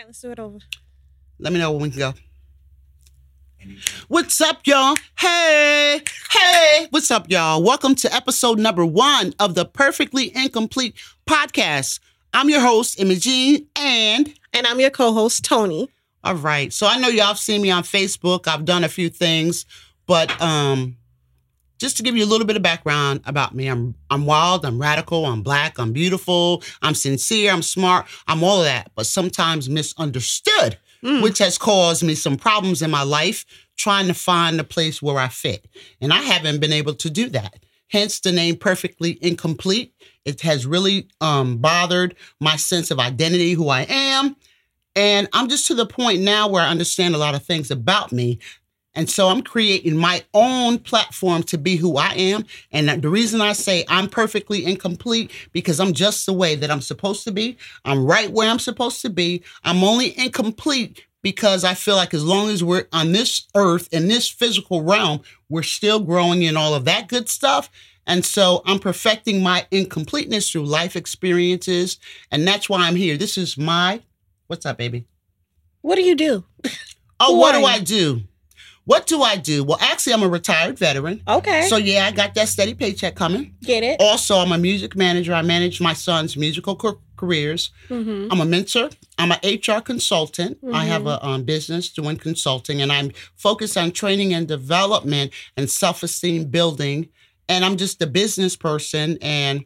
[0.00, 0.58] right, let's do it over.
[1.38, 2.14] Let me know when we can go.
[4.08, 4.96] What's up, y'all?
[5.18, 7.62] Hey, hey, what's up, y'all?
[7.62, 10.94] Welcome to episode number one of the Perfectly Incomplete
[11.28, 12.00] podcast.
[12.32, 15.90] I'm your host, Imogene, and And I'm your co-host Toni.
[16.24, 16.72] all right.
[16.72, 18.48] So I know y'all have seen me on Facebook.
[18.48, 19.66] I've done a few things,
[20.06, 20.96] but um,
[21.80, 24.80] just to give you a little bit of background about me, I'm I'm wild, I'm
[24.80, 29.68] radical, I'm black, I'm beautiful, I'm sincere, I'm smart, I'm all of that, but sometimes
[29.68, 31.22] misunderstood Mm.
[31.22, 33.46] which has caused me some problems in my life
[33.78, 35.66] trying to find a place where I fit.
[35.98, 37.64] And I haven't been able to do that.
[37.88, 39.94] Hence the name Perfectly Incomplete.
[40.26, 44.36] It has really um, bothered my sense of identity, who I am.
[44.94, 48.12] And I'm just to the point now where I understand a lot of things about
[48.12, 48.38] me.
[48.94, 52.44] And so I'm creating my own platform to be who I am.
[52.72, 56.80] And the reason I say I'm perfectly incomplete because I'm just the way that I'm
[56.80, 57.56] supposed to be.
[57.84, 59.44] I'm right where I'm supposed to be.
[59.62, 64.08] I'm only incomplete because I feel like as long as we're on this earth in
[64.08, 67.70] this physical realm, we're still growing in all of that good stuff.
[68.06, 71.98] And so I'm perfecting my incompleteness through life experiences.
[72.32, 73.16] And that's why I'm here.
[73.16, 74.02] This is my,
[74.48, 75.06] what's up, baby?
[75.82, 76.44] What do you do?
[77.20, 77.64] Oh, what do?
[77.64, 78.22] I do?
[78.84, 79.62] What do I do?
[79.62, 81.22] Well, actually, I'm a retired veteran.
[81.28, 81.66] Okay.
[81.68, 83.54] So, yeah, I got that steady paycheck coming.
[83.62, 84.00] Get it?
[84.00, 85.32] Also, I'm a music manager.
[85.34, 87.70] I manage my son's musical ca- careers.
[87.88, 88.32] Mm-hmm.
[88.32, 88.90] I'm a mentor.
[89.18, 90.58] I'm an HR consultant.
[90.72, 91.18] I have Mhm.
[91.18, 96.46] a um, business doing consulting, and I'm focused on training and development and self esteem
[96.46, 97.08] building.
[97.48, 99.18] And I'm just a business person.
[99.20, 99.64] And,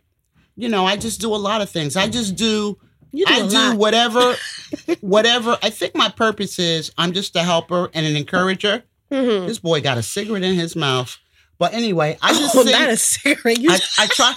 [0.57, 1.97] you know, I just do a lot of things.
[1.97, 2.79] I just do
[3.13, 3.77] You do I do lot.
[3.79, 4.37] whatever,
[5.01, 5.57] whatever.
[5.63, 8.83] I think my purpose is I'm just a helper and an encourager.
[9.15, 9.47] Mm-hmm.
[9.47, 11.17] This boy got a cigarette in his mouth.
[11.57, 13.59] But anyway, I just Oh, think not a cigarette.
[13.59, 14.35] You, I, I try.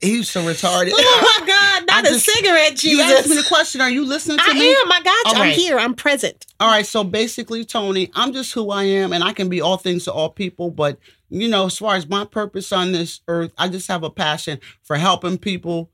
[0.00, 0.92] He's so retarded.
[0.94, 3.82] oh my God, not I a just- cigarette, You asked me the question.
[3.82, 4.70] Are you listening to I me?
[4.70, 4.90] am.
[4.90, 5.22] I got you.
[5.26, 5.54] All I'm right.
[5.54, 5.78] here.
[5.78, 6.46] I'm present.
[6.58, 6.86] All right.
[6.86, 10.12] So basically, Toni, I'm just who I am, and I can be all things to
[10.12, 10.70] all people.
[10.70, 14.10] But you know, as far as my purpose on this earth, I just have a
[14.10, 15.90] passion for helping people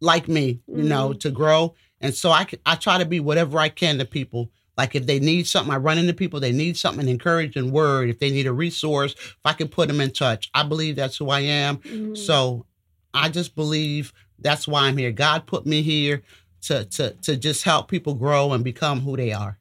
[0.00, 0.60] like me.
[0.66, 1.18] You know, Mm-hmm.
[1.18, 1.74] to grow.
[2.00, 4.50] And so I I try to be whatever I can to people.
[4.76, 6.38] Like if they need something, I run into people.
[6.40, 8.10] They need something, an encouraging word.
[8.10, 11.16] If they need a resource, if I can put them in touch, I believe that's
[11.16, 11.78] who I am.
[11.78, 12.16] Mhm.
[12.16, 12.66] So
[13.14, 15.12] I just believe that's why I'm here.
[15.12, 16.22] God put me here
[16.62, 19.58] to to to just help people grow and become who they are.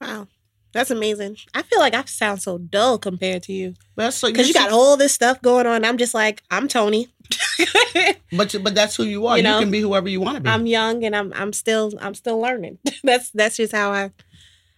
[0.00, 0.28] Wow.
[0.72, 1.38] That's amazing.
[1.54, 3.74] I feel like I sound so dull compared to you.
[3.96, 5.86] Well, so Because you got all this stuff going on.
[5.86, 7.08] I'm just like, I'm Toni.
[8.32, 9.38] but but that's who you are.
[9.38, 10.50] You You, can be whoever you want to be.
[10.50, 12.78] I'm young and I'm I'm still I'm still learning.
[13.04, 14.10] that's that's just how I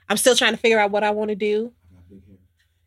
[0.09, 1.73] I'm still trying to figure out what I want to do.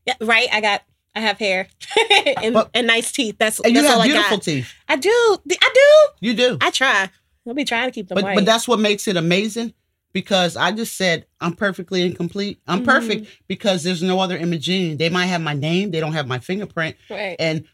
[0.05, 0.47] Yeah, right.
[0.51, 0.81] I got
[1.15, 1.67] I have hair
[2.41, 3.35] and, But- and nice teeth.
[3.37, 4.43] That's and you that's all have I beautiful got.
[4.43, 4.73] teeth.
[4.87, 5.09] I do.
[5.49, 6.27] I do.
[6.27, 6.57] You do.
[6.61, 7.09] I try.
[7.47, 8.35] I'll be trying to keep them But white.
[8.35, 9.73] but that's what makes it amazing
[10.13, 12.59] because I just said I'm perfectly incomplete.
[12.67, 12.85] I'm Mhm.
[12.85, 14.97] perfect because there's no other Imogene.
[14.97, 17.35] They might have my name, they don't have my fingerprint, right.
[17.39, 17.65] and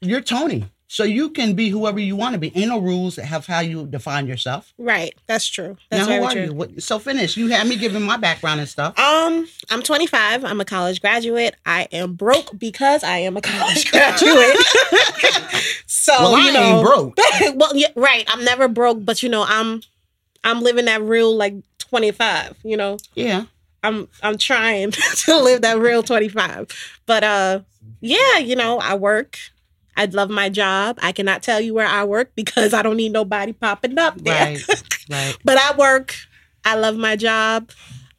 [0.00, 0.64] you're Toni.
[0.88, 2.56] So you can be whoever you want to be.
[2.56, 4.72] Ain't no rules that have how you define yourself.
[4.78, 5.14] Right.
[5.26, 5.76] That's true.
[5.90, 6.42] That's now, who are true.
[6.44, 6.52] you?
[6.52, 7.36] What, so finish.
[7.36, 8.96] You had me giving my background and stuff.
[8.98, 10.44] Um, I'm 25.
[10.44, 11.56] I'm a college graduate.
[11.66, 14.56] I am broke because I am a college graduate.
[15.86, 17.16] so well, I you know, ain't broke.
[17.56, 18.24] well, yeah, right.
[18.28, 19.82] I'm never broke, but you know, I'm
[20.44, 22.58] I'm living that real like 25.
[22.62, 23.46] You know, Yeah.
[23.82, 27.00] I'm I'm trying to live that real 25.
[27.06, 27.60] But uh,
[28.00, 29.38] yeah, you know, I work.
[29.96, 30.98] I love my job.
[31.02, 34.56] I cannot tell you where I work because I don't need nobody popping up there.
[34.56, 34.68] Right.
[35.10, 35.36] right.
[35.44, 36.14] But I work.
[36.64, 37.70] I love my job.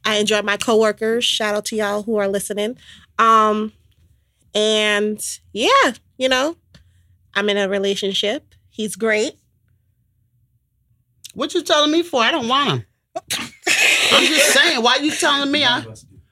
[0.04, 1.26] I enjoy my coworkers.
[1.26, 2.78] Shout out to y'all who are listening.
[3.20, 3.74] Um,
[4.56, 5.20] and
[5.54, 6.56] yeah, you know,
[7.34, 8.56] I'm in a relationship.
[8.70, 9.34] He's great.
[11.34, 12.22] What you telling me for?
[12.22, 12.86] I don't want him.
[13.32, 14.82] I'm just saying.
[14.82, 15.64] Why you telling me?
[15.64, 15.86] I,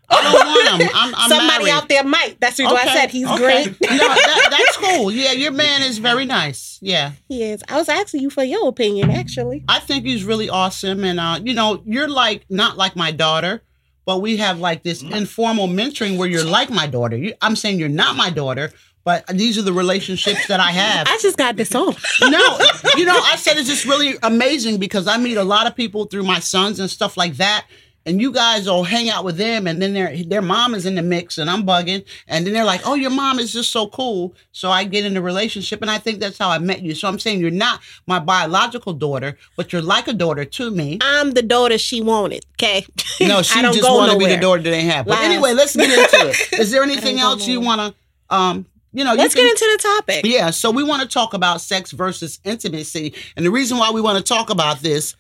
[0.10, 0.90] I don't want him.
[0.94, 1.72] I'm, I'm Somebody married.
[1.72, 2.38] out there might.
[2.40, 3.10] That's what I said.
[3.10, 3.38] He's okay.
[3.38, 3.68] great.
[3.82, 5.12] no, that, that's cool.
[5.12, 6.80] Yeah, your man is very nice.
[6.82, 7.64] Yeah, He is.
[7.68, 9.64] I was asking you for your opinion, actually.
[9.68, 11.04] I think he's really awesome.
[11.04, 13.64] And uh, you know, you're like not like my daughter,
[14.06, 17.18] but we have like this informal mentoring where you're like my daughter.
[17.18, 18.72] You, I'm saying you're not my daughter,
[19.04, 21.08] but these are the relationships that I have.
[21.08, 21.96] I just got this on.
[22.22, 22.60] no,
[22.98, 26.06] you know, I said it's just really amazing because I meet a lot of people
[26.06, 27.66] through my sons and stuff like that.
[28.08, 30.94] And you guys will hang out with them, and then their their mom is in
[30.94, 33.88] the mix, and I'm bugging, and then they're like, "Oh, your mom is just so
[33.88, 36.94] cool." So I get in a relationship, and I think that's how I met you.
[36.94, 41.00] So I'm saying you're not my biological daughter, but you're like a daughter to me.
[41.02, 42.46] I'm the daughter she wanted.
[42.62, 42.86] Okay.
[43.22, 44.60] No, she don't just go wanted to be the nowhere.
[44.60, 45.06] daughter they have.
[45.08, 45.26] But Lies.
[45.26, 46.54] anyway, let's get into it.
[46.60, 49.82] Is there anything else you want to, um, you know, Let's you get into the
[49.82, 50.26] topic.
[50.26, 53.14] yeah, so we want to talk about sex versus intimacy.
[53.36, 55.16] And the reason why we want to talk about this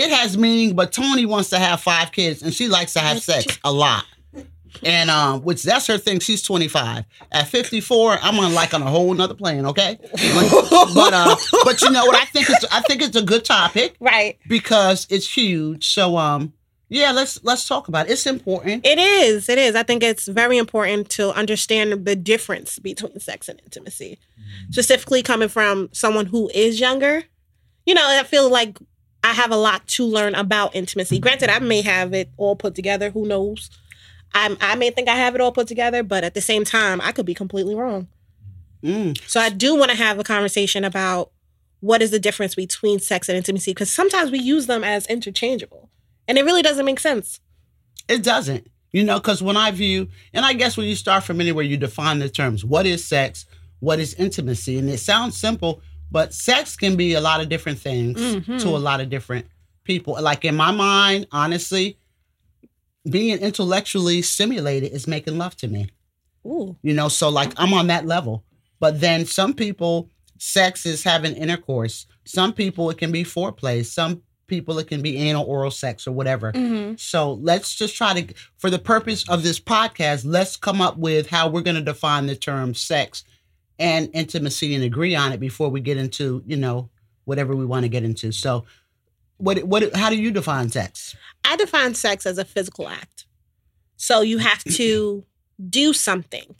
[0.00, 3.22] it has meaning, but Tony wants to have five kids and she likes to have
[3.22, 4.04] sex a lot.
[4.84, 6.20] And um, which that's her thing.
[6.20, 7.04] She's 25.
[7.32, 9.98] At 54, I'm on like on a whole nother plane, okay?
[10.00, 12.14] But, but uh, but you know what?
[12.16, 14.38] I think it's I think it's a good topic Right.
[14.48, 15.88] because it's huge.
[15.92, 16.52] So um,
[16.88, 18.12] yeah, let's let's talk about it.
[18.12, 18.86] It's important.
[18.86, 19.48] It is.
[19.48, 19.74] It is.
[19.74, 24.18] I think it's very important to understand the difference between sex and intimacy,
[24.70, 27.24] specifically coming from someone who is younger.
[27.86, 28.78] You know, I feel like
[29.30, 31.20] I have a lot to learn about intimacy.
[31.20, 33.10] Granted, I may have it all put together.
[33.10, 33.70] Who knows?
[34.34, 37.00] I I may think I have it all put together, but at the same time,
[37.00, 38.08] I could be completely wrong.
[38.82, 39.16] Mm.
[39.28, 41.30] So I do want to have a conversation about
[41.78, 45.90] what is the difference between sex and intimacy because sometimes we use them as interchangeable,
[46.26, 47.40] and it really doesn't make sense.
[48.08, 48.66] It doesn't.
[48.90, 51.76] You know, because when I view, and I guess when you start from anywhere, you
[51.76, 52.64] define the terms.
[52.64, 53.46] What is sex?
[53.78, 54.76] What is intimacy?
[54.76, 58.60] And it sounds simple, but sex can be a lot of different things Mhm.
[58.62, 59.46] to a lot of different
[59.84, 60.16] people.
[60.20, 61.98] Like in my mind, honestly,
[63.08, 65.88] being intellectually stimulated is making love to me.
[66.46, 68.44] Ooh, You know, so like I'm on that level.
[68.78, 70.08] But then some people,
[70.38, 72.06] sex is having intercourse.
[72.24, 73.84] Some people, it can be foreplay.
[73.84, 76.50] Some people, it can be anal, oral sex or whatever.
[76.52, 76.94] mm-hmm.
[76.96, 81.28] So let's just try to, for the purpose of this podcast, let's come up with
[81.28, 83.22] how we're going to define the term sex
[83.80, 86.90] and intimacy and agree on it before we get into, you know,
[87.24, 88.30] whatever we want to get into.
[88.30, 88.64] So,
[89.38, 91.16] what, what, how do you define sex?
[91.44, 93.24] I define sex as a physical act.
[93.96, 95.24] So you have to
[95.68, 96.54] do something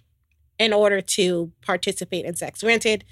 [0.58, 2.62] in order to participate in sex.
[2.62, 3.04] Granted,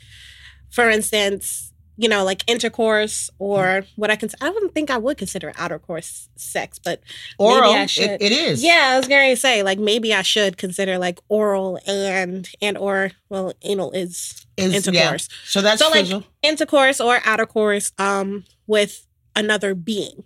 [0.71, 5.19] for instance, you know, like intercourse or what I can, I don't think I would
[5.19, 7.01] consider outer course sex, but
[7.39, 8.23] Oral, I it, should.
[8.23, 8.63] it is.
[8.63, 12.79] yeah, I was going to say like maybe I should consider like oral and and
[12.79, 15.01] or well, anal is Is- yeah.
[15.03, 15.29] intercourse.
[15.45, 16.25] So that's So, like, physical.
[16.43, 19.05] intercourse or outer course um with
[19.37, 20.23] another being.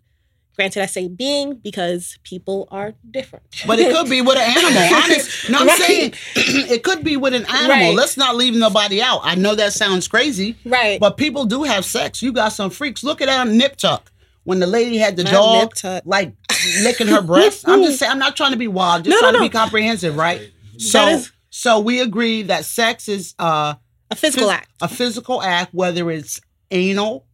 [0.55, 3.45] Granted, I say being because people are different.
[3.67, 4.99] But it could be with an animal.
[5.05, 5.49] Honest.
[5.49, 5.79] No, I'm Right.
[5.79, 7.69] saying it could be with an animal.
[7.71, 7.95] Right.
[7.95, 9.21] Let's not leave nobody out.
[9.25, 11.01] I know that sounds crazy, right.
[11.01, 12.21] but people do have sex.
[12.23, 13.03] You got some freaks.
[13.03, 14.13] Look at that Nip Tuck
[14.45, 16.03] when the lady had the Not dog nip tuck.
[16.05, 16.35] like
[16.83, 17.67] licking her breast.
[17.67, 18.13] I'm just saying.
[18.13, 19.05] I'm not trying to be wild.
[19.05, 20.51] Just No, no, trying to be comprehensive, right?
[20.77, 23.75] So, That is- so we agree that sex is uh,
[24.11, 24.71] a physical phys- act.
[24.83, 26.41] a physical act, whether it's
[26.71, 27.25] anal,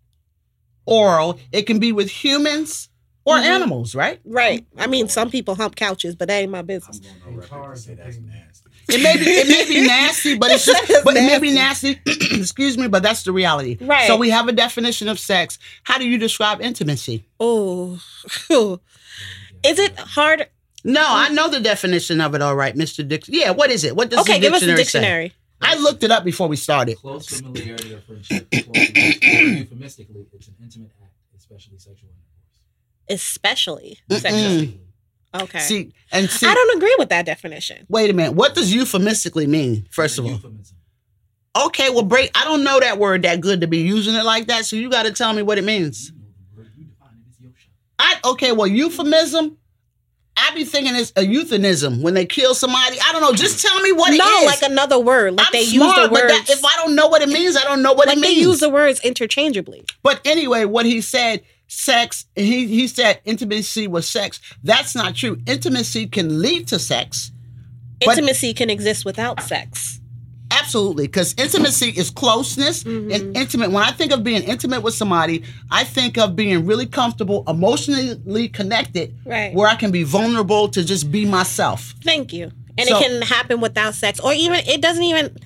[0.86, 1.38] oral.
[1.52, 2.88] It can be with humans
[3.24, 3.42] or Mhm.
[3.44, 4.20] animals, right?
[4.24, 4.64] Right.
[4.78, 7.00] I mean, some people hump couches, but that ain't my business.
[7.04, 8.70] I'm going on record to say that's nasty.
[8.90, 11.52] It may be it may be nasty, but it's just That's but it may be
[11.52, 12.00] nasty.
[12.06, 13.76] excuse me, but that's the reality.
[13.80, 14.06] Right.
[14.06, 15.58] So we have a definition of sex.
[15.84, 17.24] How do you describe intimacy?
[17.38, 18.00] Oh,
[19.62, 20.48] is it hard?
[20.84, 22.40] No, I know the definition of it.
[22.40, 23.06] All right, Mr.
[23.06, 23.28] Dix.
[23.28, 23.94] Yeah, what is it?
[23.94, 25.34] What does Okay, the give us the dictionary say?
[25.60, 26.96] I looked it up before we started.
[26.98, 28.48] Close familiarity or friendship.
[28.52, 32.10] Euphemistically, it's an intimate act, especially sexual
[33.08, 33.22] intercourse.
[33.22, 34.20] Especially Mm-mm.
[34.20, 34.74] sexual.
[35.42, 35.58] Okay.
[35.60, 36.46] See and see.
[36.46, 37.84] I don't agree with that definition.
[37.88, 38.32] wait a minute.
[38.32, 39.86] What does euphemistically mean?
[39.90, 40.76] First of all, euphemism.
[41.66, 41.90] okay.
[41.90, 42.30] Well, break.
[42.34, 44.64] I don't know that word that good to be using it like that.
[44.64, 46.08] So you got to tell me what it means.
[46.10, 46.24] You know
[46.54, 46.70] the word.
[46.78, 47.28] You define it.
[47.28, 47.68] It's your shot.
[48.24, 48.52] I okay.
[48.52, 49.58] Well, euphemism.
[50.40, 52.96] I be thinking it's a euphemism when they kill somebody.
[53.04, 53.32] I don't know.
[53.32, 54.18] Just tell me what it is.
[54.20, 55.34] no, like another word.
[55.34, 56.32] Like I'm they smart, use the but words.
[56.48, 58.30] that, if I don't know what it means, I don't know what like it they
[58.30, 59.84] use the words interchangeably.
[60.02, 62.26] but anyway, what he said, sex.
[62.34, 64.40] He he said intimacy was sex.
[64.64, 65.38] That's not true.
[65.46, 67.30] Intimacy can lead to sex.
[68.00, 70.00] Intimacy can exist without sex.
[70.50, 73.14] Absolutely, because intimacy is closeness Mhm.
[73.14, 73.70] and intimate.
[73.70, 78.48] When I think of being intimate with somebody, I think of being really comfortable, emotionally
[78.48, 79.52] connected, Right.
[79.54, 81.94] where I can be vulnerable to just be myself.
[82.02, 82.50] Thank you.
[82.78, 85.36] And So- it can happen without sex, or even it doesn't even.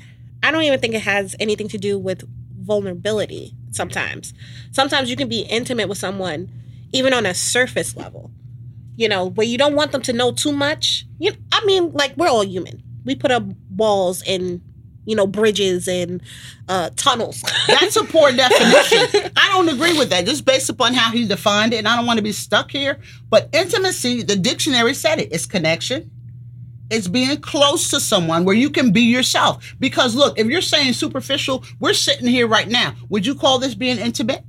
[0.45, 2.23] I don't even think it has anything to do with
[2.61, 3.55] vulnerability.
[3.73, 4.35] Sometimes,
[4.71, 6.51] sometimes you can be intimate with someone,
[6.93, 8.31] even on a surface level.
[8.97, 11.07] You know, where you don't want them to know too much.
[11.19, 12.83] You, I mean, like we're all human.
[13.05, 13.43] We put up
[13.75, 14.61] walls and
[15.07, 16.23] you know bridges and
[16.69, 17.43] uh, tunnels.
[17.67, 19.33] That's a poor definition.
[19.37, 21.79] I don't agree with that, just based upon how he defined it.
[21.79, 23.01] And I don't want to be stuck here.
[23.31, 26.11] But intimacy, the dictionary said it, it's connection.
[26.93, 29.75] It's being close to someone where you can be yourself.
[29.81, 32.95] Because look, if you're saying superficial, we're sitting here right now.
[33.09, 34.45] Would you call this being intimate?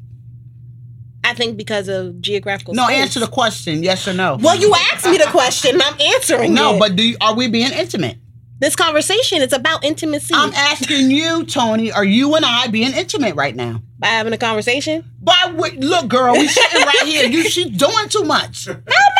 [1.24, 2.74] I think because of geographical.
[2.74, 2.98] No, space.
[2.98, 4.38] answer the question, yes or no.
[4.42, 5.82] Well, you asked me the question.
[5.82, 6.54] I'm answering.
[6.54, 6.80] no, it.
[6.80, 8.18] but do you, are we being intimate?
[8.60, 10.34] this conversation is about intimacy.
[10.34, 13.82] I'm asking you, Toni, are you and I being intimate right now?
[14.04, 15.10] by having a conversation.
[15.22, 15.46] By
[15.78, 17.26] look, girl, we sitting right here.
[17.26, 18.66] You, she's doing too much.
[18.68, 19.13] How am I doing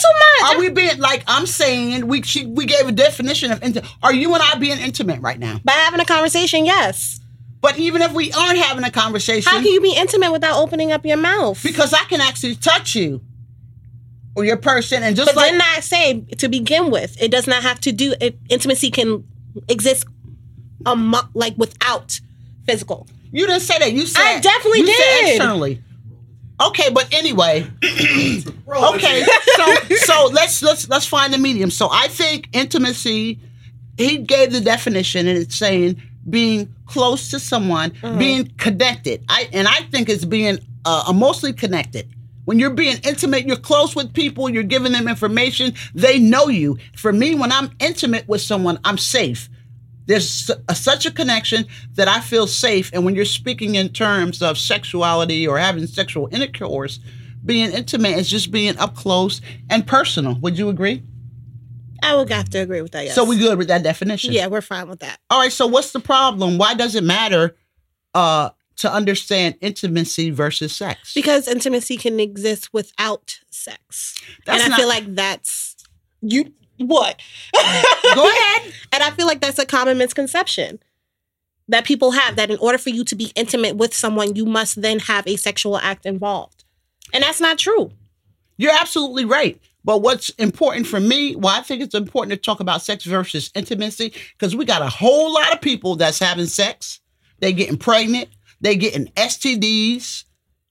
[0.00, 0.54] too much?
[0.54, 2.06] Are we being like I'm saying?
[2.06, 3.88] We she, we gave a definition of intimate.
[4.02, 5.60] Are you and I being intimate right now?
[5.64, 7.20] by having a conversation, yes.
[7.60, 10.92] But even if we aren't having a conversation, How can you be intimate without opening
[10.92, 11.60] up your mouth?
[11.62, 13.20] because I can actually touch you
[14.36, 17.62] or your person, and just but like I say to begin with, it does not
[17.62, 18.14] have to do.
[18.20, 19.24] It, intimacy can
[19.68, 20.04] exist,
[20.84, 22.20] um, like without
[22.66, 23.06] physical.
[23.32, 23.92] you didn't say that.
[23.92, 25.28] You said I definitely did.
[25.30, 25.82] externally.
[26.60, 29.24] Okay, but anyway, okay.
[29.56, 31.70] so so let's let's let's find the medium.
[31.70, 33.38] So I think intimacy.
[33.98, 38.18] He gave the definition, and it's saying being close to someone, Mm-hmm.
[38.18, 39.24] being connected.
[39.28, 42.06] I and I think it's being uh, emotionally connected.
[42.44, 46.78] When you're being intimate, you're close with people, you're giving them information, they know you.
[46.94, 49.48] For me, when I'm intimate with someone, I'm safe.
[50.06, 52.90] There's a, such a connection that I feel safe.
[52.92, 57.00] And when you're speaking in terms of sexuality or having sexual intercourse,
[57.44, 60.34] being intimate is just being up close and personal.
[60.40, 61.02] Would you agree?
[62.02, 63.04] I would have to agree with that.
[63.06, 63.14] Yes.
[63.14, 64.32] So we're good with that definition?
[64.32, 65.18] Yeah, we're fine with that.
[65.30, 65.52] All right.
[65.52, 66.58] So what's the problem?
[66.58, 67.56] Why does it matter
[68.14, 71.14] uh, to understand intimacy versus sex?
[71.14, 75.76] Because intimacy can exist without sex, That's and I not- feel like that's
[76.20, 76.52] you.
[76.78, 77.20] What?
[77.52, 77.60] Go
[78.28, 78.72] ahead.
[78.92, 80.78] And I feel like that's a common misconception
[81.68, 84.80] that people have that in order for you to be intimate with someone, you must
[84.82, 86.64] then have a sexual act involved.
[87.12, 87.90] And that's not true.
[88.56, 89.60] You're absolutely right.
[89.84, 93.50] But what's important for me, well, I think it's important to talk about sex versus
[93.54, 97.00] intimacy because we got a whole lot of people that's having sex.
[97.38, 98.28] They getting pregnant.
[98.60, 100.24] They getting STDs.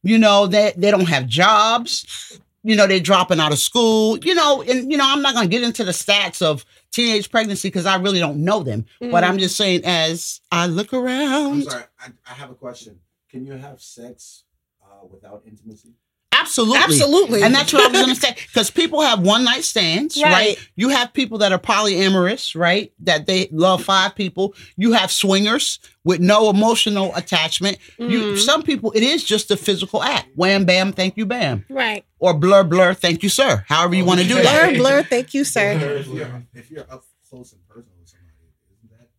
[0.03, 2.39] You know, they, they don't have jobs.
[2.65, 4.17] You know, they're dropping out of school.
[4.17, 7.29] You know, and, you know, I'm not going to get into the stats of teenage
[7.29, 8.85] pregnancy because I really don't know them.
[8.99, 11.05] But I'm just saying, as I look around.
[11.05, 11.83] I'm around, sorry.
[11.99, 12.99] I, I have a question.
[13.29, 14.43] Can you have sex
[14.83, 15.93] uh, without intimacy?
[16.41, 16.79] Absolutely.
[16.79, 17.43] Absolutely.
[17.43, 18.35] And that's what I was going to say.
[18.47, 20.31] Because people have one night stands, right.
[20.31, 20.69] Right.
[20.75, 22.91] You have people that are polyamorous, right?
[22.99, 24.53] That they love five people.
[24.77, 27.77] You have swingers with no emotional attachment.
[27.97, 28.39] You Mhm.
[28.39, 30.29] some people it is just a physical act.
[30.35, 31.65] Wham bam, thank you, bam.
[31.69, 32.05] right.
[32.19, 33.63] Or blur blur, thank you, sir.
[33.67, 34.73] However you want to do that.
[34.73, 35.03] Blur, blur.
[35.03, 35.71] Thank you, sir.
[35.71, 38.33] If you're, if you're up close and personal with somebody,
[38.71, 39.09] isn't that?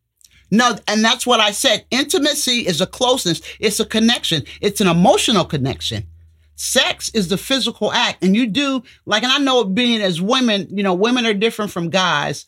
[0.50, 1.84] No, and that's what I said.
[1.90, 6.06] Intimacy is a closeness, it's a connection, it's an emotional connection.
[6.56, 10.20] Sex is the physical act, and you do like, and I know it being as
[10.20, 12.46] women, you know, women are different from guys.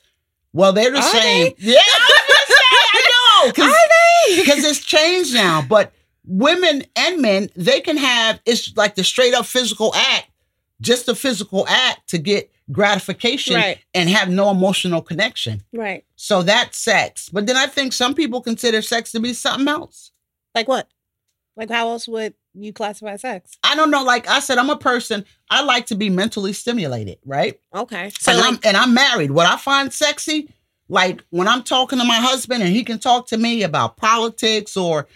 [0.54, 1.52] Well, they're the Are same.
[1.58, 5.62] Yeah, I was gonna say, I know, because it's changed now.
[5.68, 5.92] But
[6.26, 10.30] women and men, they can have it's like the straight up physical act,
[10.80, 13.78] just a physical act to get gratification Right.
[13.94, 15.62] and have no emotional connection.
[15.72, 16.04] Right.
[16.16, 17.28] So that's sex.
[17.30, 20.12] But then I think some people consider sex to be something else.
[20.54, 20.88] Like what?
[21.58, 23.58] Like how else would you classify sex?
[23.64, 24.04] I don't know.
[24.04, 27.60] Like I said, I'm a person, I like to be mentally stimulated, right?
[27.74, 28.10] Okay.
[28.18, 29.32] So and, like, I'm, and I'm married.
[29.32, 30.54] What I find sexy,
[30.88, 34.76] like when I'm talking to my husband and he can talk to me about politics
[34.76, 35.08] or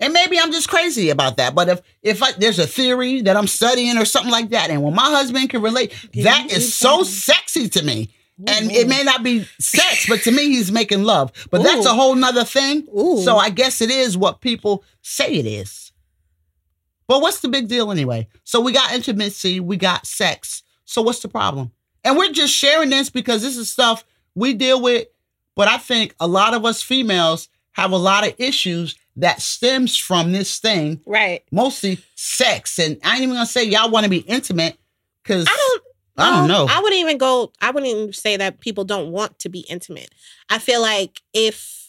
[0.00, 1.54] and maybe I'm just crazy about that.
[1.54, 4.82] But if if I, there's a theory that I'm studying or something like that, and
[4.82, 8.08] when my husband can relate, that is so sexy to me.
[8.46, 11.30] And it may not be sex, but to me, he's making love.
[11.50, 12.88] But that's a whole nother thing.
[12.96, 13.20] Ooh.
[13.22, 15.89] So I guess it is what people say it is.
[17.10, 18.28] But what's the big deal anyway?
[18.44, 20.62] So we got intimacy, we got sex.
[20.84, 21.72] So what's the problem?
[22.04, 24.04] And we're just sharing this because this is stuff
[24.36, 25.08] we deal with.
[25.56, 29.96] But I think a lot of us females have a lot of issues that stems
[29.96, 31.42] from this thing, right.
[31.50, 32.78] mostly sex.
[32.78, 34.78] And I ain't even gonna say y'all want to be intimate
[35.24, 35.82] because I don't.
[36.16, 36.72] I don't no, know.
[36.72, 37.50] I wouldn't even go.
[37.60, 40.10] I wouldn't even say that people don't want to be intimate.
[40.48, 41.79] I feel like if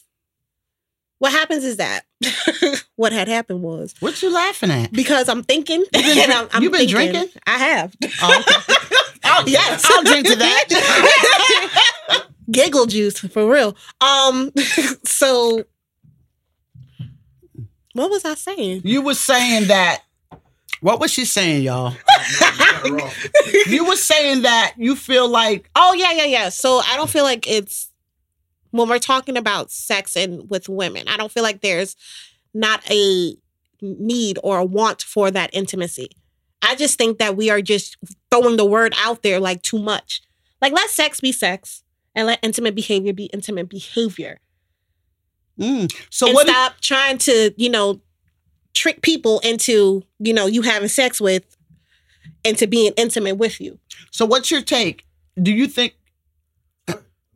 [1.22, 2.02] what happens is that
[2.96, 4.92] what had happened was what you laughing at?
[4.92, 5.84] because I'm thinking.
[5.92, 7.30] been and drink- I'm, I'm you been thinking- drinking?
[7.46, 7.96] I have.
[8.24, 8.76] Oh, okay.
[9.24, 9.86] I'll, Yes.
[9.86, 12.26] I'll drink to that.
[12.50, 13.76] Giggle juice for real.
[14.02, 14.52] Um.
[15.06, 15.64] So,
[17.94, 18.82] what was I saying?
[18.84, 20.02] you were saying that.
[20.82, 21.94] What was she saying, y'all?
[23.68, 26.50] You were saying that you feel like Oh yeah, yeah, yeah.
[26.50, 27.91] So I don't feel like it's
[28.72, 31.08] when we're talking about sex and with women.
[31.08, 31.96] I don't feel like there's
[32.54, 33.36] not a
[33.82, 36.10] need or a want for that intimacy.
[36.62, 37.98] I just think that we are just
[38.30, 40.22] throwing the word out there like too much.
[40.62, 41.84] Like let sex be sex
[42.16, 44.40] and let intimate behavior be intimate behavior.
[45.60, 45.92] Mm.
[46.10, 46.48] So and what?
[46.48, 48.02] stop trying to, you know,
[48.74, 51.58] trick people into, you know, you having sex with
[52.44, 53.80] into being intimate with you.
[54.12, 55.06] so what's your take?
[55.42, 55.96] Do you think?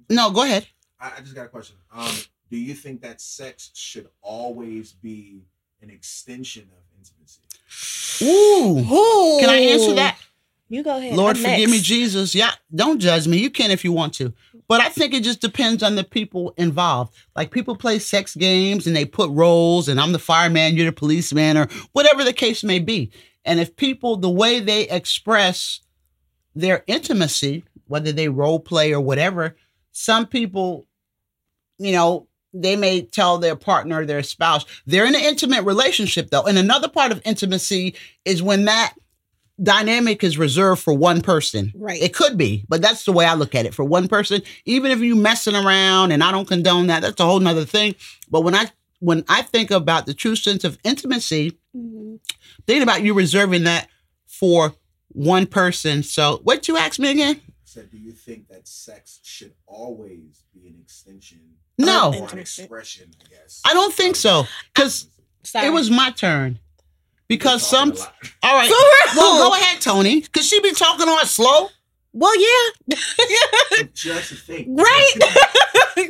[0.09, 0.67] No, go ahead.
[1.05, 1.75] I, I just got a question.
[1.93, 2.13] Um,
[2.49, 5.43] do you think that sex should always be
[5.81, 7.41] an extension of intimacy?
[8.23, 9.39] Ooh.
[9.39, 10.17] Can I answer that?
[10.67, 11.15] You go ahead.
[11.15, 11.79] Lord, I'm forgive me.
[11.79, 12.33] Jesus.
[12.33, 13.37] Yeah, don't judge me.
[13.37, 14.33] You can if you want to.
[14.67, 17.13] But I think it just depends on the people involved.
[17.35, 20.91] Like people play sex games and they put roles, and I'm the fireman, you're the
[20.91, 23.11] policeman, or whatever the case may be.
[23.43, 25.81] And if people, the way they express
[26.55, 29.55] their intimacy, whether they role play or whatever,
[29.91, 30.87] some people,
[31.77, 36.43] you know, they may tell their partner, their spouse, they're in an intimate relationship though.
[36.43, 38.93] And another part of intimacy is when that
[39.61, 41.71] dynamic is reserved for one person.
[41.75, 42.01] Right.
[42.01, 43.73] It could be, but that's the way I look at it.
[43.73, 47.25] For one person, even if you messing around and I don't condone that, that's a
[47.25, 47.95] whole nother thing.
[48.29, 48.65] But when I
[48.99, 52.19] when I think about the true sense of intimacy, Mhm.
[52.65, 53.89] thinking about you reserving that
[54.25, 54.73] for
[55.09, 56.01] one person.
[56.03, 57.41] So what you asked me again?
[57.65, 61.39] Said, do you think that sex should always be an extension
[61.77, 62.09] No.
[62.09, 62.63] or an Intimacy.
[62.63, 63.61] expression, I?
[63.65, 64.45] I don't think so.
[64.73, 65.07] Because
[65.55, 66.59] it was my turn.
[67.27, 68.33] Because some Talking a lot.
[68.43, 68.67] all right.
[68.67, 69.23] For real?
[69.23, 70.21] Well, go ahead, Toni.
[70.21, 71.69] Cause she be talking on slow.
[72.13, 72.97] Well, yeah.
[73.93, 74.67] She likes to think.
[74.79, 75.13] right.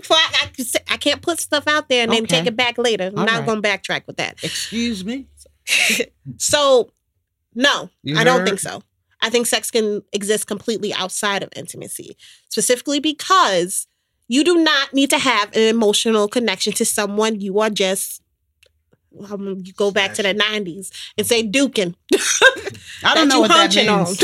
[0.10, 2.56] Well, I, I can say- I can't put stuff out there and then take it
[2.56, 3.06] back later.
[3.06, 3.46] I'm All not right.
[3.46, 4.44] going to backtrack with that.
[4.44, 5.28] Excuse me.
[6.38, 6.92] So,
[7.54, 8.82] no, You I don't think so.
[9.22, 12.18] I think sex can exist completely outside of intimacy,
[12.50, 13.88] specifically because
[14.28, 17.40] you do not need to have an emotional connection to someone.
[17.42, 18.22] You are just,
[19.30, 21.96] um, you go back to the 90s and say duking.
[23.04, 24.24] I don't know you what that means.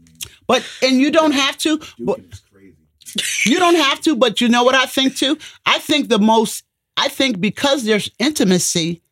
[0.47, 1.79] But and you don't have to.
[1.99, 3.51] But Duking is crazy.
[3.51, 4.17] you don't have to.
[4.17, 5.39] But you know what I think too.
[5.65, 6.65] I think the most.
[6.97, 9.03] I think because there's intimacy,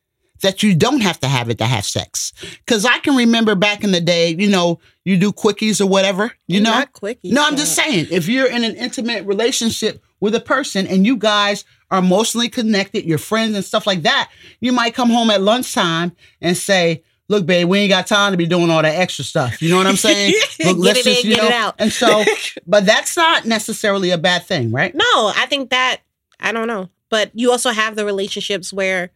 [0.41, 2.33] that you don't have to have it to have sex.
[2.65, 6.33] Because I can remember back in the day, you know, you do quickies or whatever.
[6.47, 7.19] You know, Not quick.
[7.25, 11.17] No, I'm just saying, if you're in an intimate relationship with a person and you
[11.17, 14.31] guys are emotionally connected, you're friends and stuff like that,
[14.61, 18.37] you might come home at lunchtime and say, Look, babe, we ain't got time to
[18.37, 19.63] be doing all that extra stuff.
[19.63, 20.35] You know what I'm saying?
[20.65, 21.77] Look, Get it in, it out.
[21.79, 22.25] And so,
[22.67, 24.93] but that's not necessarily a bad thing, right?
[24.93, 26.01] No, I think that
[26.41, 26.89] I don't know.
[27.09, 29.11] But you also have the relationships where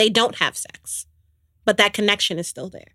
[0.00, 1.06] they don't have sex,
[1.66, 2.92] but that connection is still there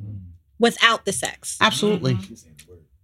[0.00, 0.20] Mm.
[0.58, 1.56] without the sex.
[1.60, 2.16] Absolutely.
[2.26, 2.54] She's saying.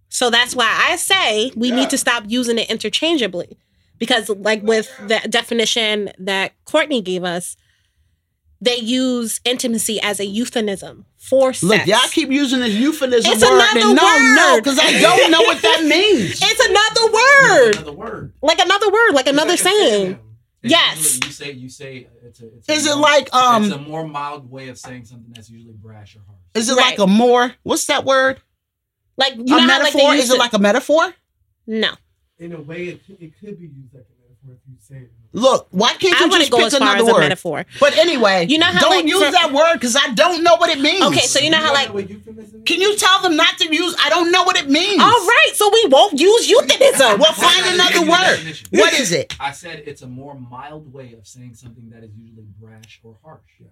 [0.09, 1.75] So that's why I say we Yeah.
[1.75, 3.57] need to stop using it interchangeably.
[3.99, 7.55] Because like with the definition that Courtney gave us,
[8.61, 11.63] they use intimacy as a euphemism for sex.
[11.63, 13.53] Look, y'all keep using this euphemism It's word.
[13.55, 16.39] another and no, no, because I don't know what that means.
[16.41, 17.75] it's another word.
[17.75, 18.33] Another word.
[18.41, 20.19] Like another word, like another It's like a saying.
[20.69, 20.89] Synonym.
[20.91, 21.19] And Yes.
[21.25, 22.47] You say you say it's a.
[22.57, 23.71] It's a Is it more- like It's um?
[23.71, 26.39] a more mild way of saying something that's usually brash or harsh.
[26.53, 26.97] Is it Right.
[26.97, 27.53] like a more?
[27.63, 28.41] What's that word?
[29.17, 30.13] Like you a know how, like, metaphor?
[30.13, 31.13] used Is it to- like a metaphor?
[31.67, 31.91] No.
[32.37, 34.05] In a way, it, could- it could be used like
[34.45, 35.11] a metaphor if you say it.
[35.33, 37.19] Look, why can't you want just go pick as far another as a word?
[37.19, 37.65] metaphor.
[37.79, 40.55] But anyway, You know how, don't like, use for- that word because I don't know
[40.55, 41.03] what it means.
[41.03, 42.63] Okay, so you know how like what euphemism is?
[42.65, 43.95] can you tell them not to use?
[44.03, 45.01] I don't know what it means.
[45.01, 47.19] All right, so we won't use euphemism.
[47.19, 48.57] Well, find another Give you a word.
[48.71, 49.35] What is it?
[49.39, 53.17] I said it's a more mild way of saying something that is usually brash or
[53.23, 53.41] harsh.
[53.59, 53.67] Yeah.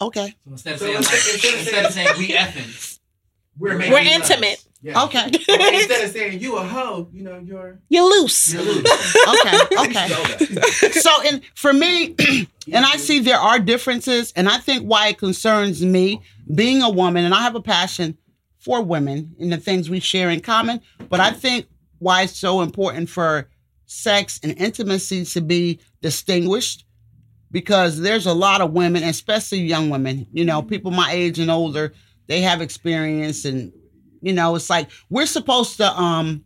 [0.00, 0.34] Okay.
[0.44, 2.98] So instead of saying like, instead of saying we effing,
[3.58, 4.06] We're We're making We're love.
[4.30, 4.64] intimate.
[4.80, 5.04] Yeah.
[5.04, 5.24] Okay.
[5.48, 7.80] Instead of saying you a hoe, you know you're.
[7.88, 8.52] You're loose.
[8.52, 9.16] you're loose.
[9.28, 9.58] Okay.
[9.78, 10.90] Okay.
[10.90, 12.14] So and for me
[12.72, 16.20] and i see there are differences and i think why it concerns me
[16.54, 18.16] being a woman and i have a passion
[18.58, 21.66] for women and the things we share in common but i think
[21.98, 23.48] why it's so important for
[23.86, 26.84] sex and intimacy to be distinguished
[27.50, 31.50] because there's a lot of women especially young women you know people my age and
[31.50, 31.92] older
[32.26, 33.72] they have experience and
[34.22, 36.44] you know it's like we're supposed to um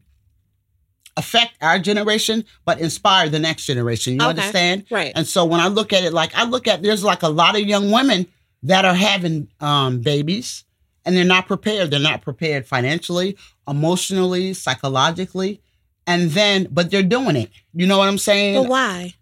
[1.17, 4.31] affect our generation but inspire the next generation you Okay.
[4.31, 5.13] understand Right.
[5.15, 7.55] and so when I look at it, like I look at there's like a lot
[7.55, 8.27] of young women
[8.63, 10.65] that are having um, babies
[11.05, 11.91] and they're not prepared.
[11.91, 13.37] They're not prepared financially,
[13.69, 15.61] emotionally, psychologically.
[16.07, 17.51] And then, but they're doing it.
[17.75, 18.63] You know what I'm saying?
[18.63, 19.15] But why?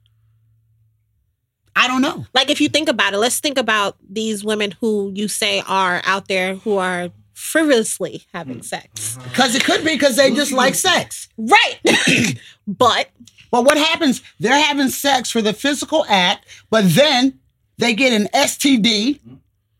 [1.75, 2.27] I don't know.
[2.35, 6.03] Like if you think about it, let's think about these women who you say are
[6.05, 7.11] out there who are
[7.41, 8.63] frivolously having hmm.
[8.63, 9.17] sex.
[9.17, 9.29] Uh-huh.
[9.29, 11.29] Because it could be because they just like sex.
[11.39, 12.37] Right.
[12.67, 13.09] but
[13.51, 14.23] But what happens?
[14.39, 17.41] They're having sex for the physical act, but then
[17.79, 19.19] they get an STD,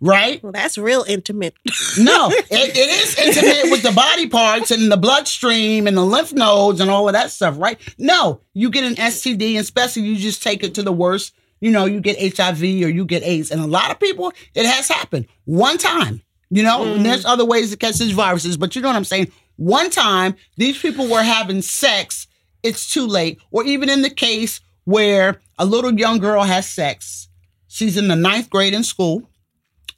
[0.01, 0.43] right?
[0.43, 1.55] well, that's real intimate.
[1.99, 6.33] No, it, it is intimate with the body parts and the bloodstream and the lymph
[6.33, 7.81] nodes and all of that stuff, right?
[7.99, 11.35] No, you get an STD, and especially you just take it to the worst.
[11.61, 14.67] You know, you get HIV or you get AIDS, and a lot of people it
[14.67, 16.23] has happened one time.
[16.51, 19.05] You know, and there's other ways to catch these viruses, but you know what I'm
[19.05, 19.31] saying.
[19.57, 22.27] One time, these people were having sex.
[22.63, 27.29] It's too late, or even in the case where a little young girl has sex.
[27.69, 29.31] She's in the ninth grade in school.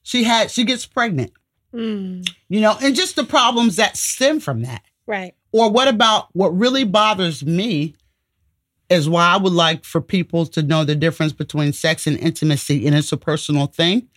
[0.03, 1.33] She had she gets pregnant
[1.75, 4.83] Mm, you know, and just the problems that stem from that.
[5.07, 5.35] Right.
[5.53, 7.95] Or what about what really bothers me
[8.89, 12.87] is why I would like for people to know the difference between sex and intimacy,
[12.87, 14.09] and it's a personal thing.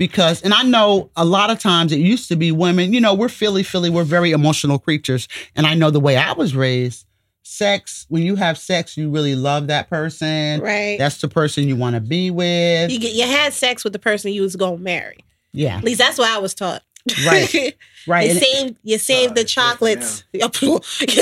[0.00, 3.12] Because, and I know a lot of times it used to be women, you know,
[3.12, 5.28] we're Philly, Philly, we're very emotional creatures.
[5.54, 7.04] And I know the way I was raised,
[7.42, 10.62] sex, when you have sex, you really love that person.
[10.62, 10.96] Right.
[10.98, 12.90] That's the person you want to be with.
[12.90, 15.18] you get you had sex with the person you was gonna marry.
[15.52, 15.76] Yeah.
[15.76, 16.82] At least that's what I was taught.
[17.26, 17.76] Right.
[18.06, 18.24] Right.
[18.24, 20.24] you And- save you save the chocolates.
[20.32, 20.48] you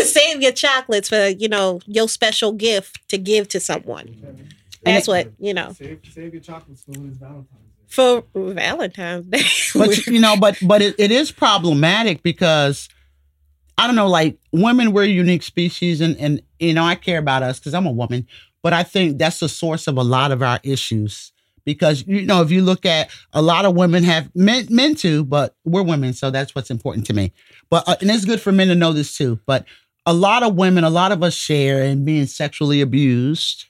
[0.04, 4.46] save your chocolates for you know your special gift to give to someone.
[4.84, 7.67] That's what you know Save, save your chocolates for when it's Valentine's Day.
[7.88, 9.42] For Valentine's Day.
[9.78, 12.88] but you know, but but it, it is problematic because
[13.76, 17.18] I don't know, like women, we're a unique species, and and you know, I care
[17.18, 18.26] about us because I'm a woman,
[18.62, 21.32] but I think that's the source of a lot of our issues.
[21.64, 25.24] Because you know, if you look at a lot of women have men, men too,
[25.24, 27.32] but we're women, so that's what's important to me.
[27.70, 29.38] But uh, and it's good for men to know this too.
[29.46, 29.64] But
[30.06, 33.66] a lot of women, a lot of us share in being sexually abused,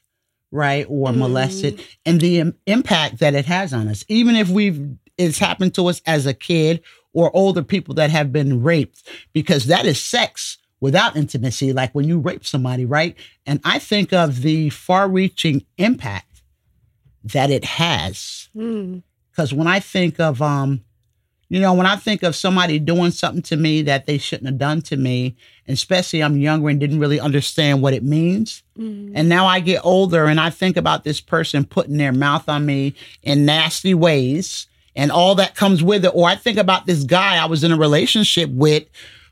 [0.50, 1.16] right, or Mhm.
[1.18, 4.04] molested, and the Im- impact that it has on us.
[4.08, 4.80] Even if we've
[5.16, 6.80] it's happened to us as a kid
[7.12, 12.06] or older people that have been raped, because that is sex without intimacy, like when
[12.06, 13.16] you rape somebody, right?
[13.44, 16.42] And I think of the far-reaching impact
[17.24, 19.02] that it has Mm.
[19.30, 20.84] because when I think of um,
[21.50, 24.58] you know, when I think of somebody doing something to me that they shouldn't have
[24.58, 25.34] done to me,
[25.66, 29.12] especially I'm younger and didn't really understand what it means, Mm.
[29.14, 32.64] and now I get older and I think about this person putting their mouth on
[32.64, 37.02] me in nasty ways and all that comes with it, or I think about this
[37.04, 38.84] guy I was in a relationship with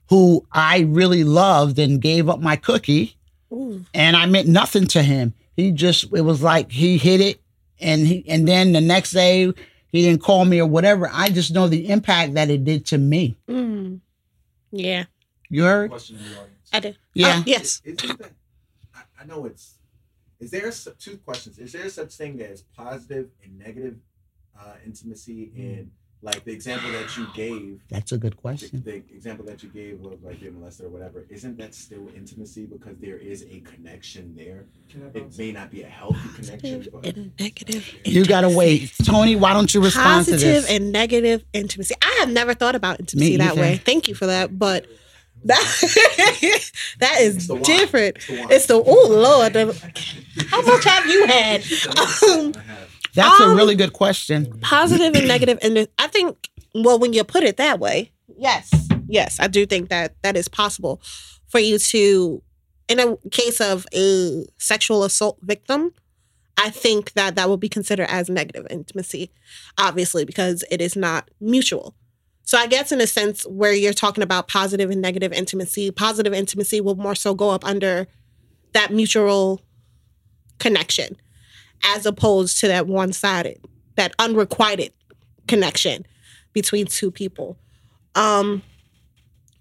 [0.09, 3.17] who I really loved and gave up my cookie
[3.53, 3.85] Ooh.
[3.95, 5.35] and I meant nothing to him.
[5.57, 7.41] He just it was like he hit it
[7.81, 9.53] and he and then the next day
[9.93, 11.09] he didn't call me or whatever.
[11.13, 13.37] I just know the impact that it did to me.
[13.49, 14.01] Mm.
[14.73, 15.05] Yeah,
[15.49, 15.91] You heard?
[15.91, 16.71] Question in the audience.
[16.73, 16.99] I did.
[17.15, 17.39] Yeah.
[17.39, 17.81] Uh, yes.
[17.85, 18.33] Isn't that?
[18.95, 19.75] I, I know it's.
[20.39, 21.59] Is there su- two questions?
[21.59, 23.97] Is there such thing as positive and negative
[24.61, 25.51] uh, intimacy?
[25.57, 25.91] And
[26.23, 28.83] like the example that you gave, That's a good question.
[28.85, 32.65] the example that you gave of like being molested or whatever, isn't that still intimacy
[32.67, 34.65] because there is a connection there?
[35.15, 37.95] It may not be a healthy connection, Positive but and negative.
[38.05, 38.93] You gotta wait.
[39.05, 40.71] Toni, why don't you respond to Positive this?
[40.71, 41.95] and negative intimacy.
[42.03, 43.61] I have never thought about intimacy Me that either.
[43.61, 43.77] way.
[43.77, 44.59] Thank you for that.
[44.59, 44.87] But
[45.45, 45.59] that
[46.99, 48.17] that It's the different.
[48.17, 48.47] It's the.
[48.51, 49.55] It's the oh lord.
[50.49, 51.63] how much have you had?
[52.29, 52.55] Um,
[53.19, 53.31] I have.
[53.33, 54.59] That's a Um, really good question.
[54.61, 58.71] positive and negative, and I think well, when you put it that way, yes,
[59.09, 61.01] yes, I do think that that is possible
[61.49, 62.43] for you to,
[62.89, 65.93] in a case of a sexual assault victim.
[66.59, 69.31] I think that that will be considered as negative intimacy,
[69.77, 71.95] obviously, because it is not mutual.
[72.45, 76.33] So I guess in a sense where you're talking about positive and negative intimacy, positive
[76.33, 78.07] intimacy will more so go up under
[78.73, 79.61] that mutual
[80.59, 81.17] connection
[81.87, 83.61] as opposed to that one-sided,
[83.97, 84.93] that unrequited
[85.47, 86.07] connection
[86.53, 87.57] between two people.
[88.15, 88.63] Um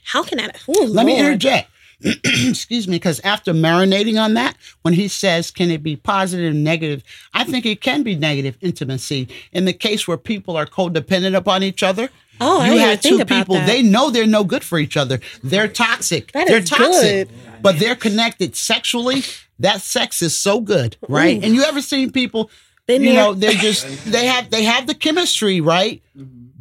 [0.03, 1.69] how can I oh, Let me interject.
[2.03, 6.63] Excuse me, because after marinating on that, when he says, can it be positive and
[6.63, 7.03] negative?
[7.33, 9.29] I think it can be negative intimacy.
[9.51, 12.09] In the case where people are codependent upon each other,
[12.41, 13.67] Oh, you didn't even have think two about people, that.
[13.67, 15.19] they know they're no good for each other.
[15.43, 16.31] They're toxic.
[16.33, 17.27] That they're is toxic.
[17.29, 17.37] good.
[17.61, 19.23] But they're connected sexually.
[19.59, 21.37] That sex is so good, right?
[21.37, 21.45] Ooh.
[21.45, 22.49] And you ever seen people
[22.87, 23.23] Been you there.
[23.23, 26.03] know they're just they have they have the chemistry right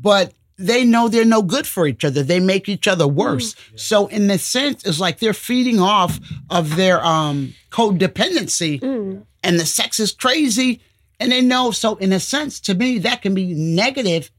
[0.00, 4.06] but they know they're no good for each other they make each other worse so
[4.06, 9.24] in the sense it's like they're feeding off of their um codependency Mm.
[9.42, 10.80] and the sex is crazy
[11.20, 14.30] and they know so in a sense to me that can be negative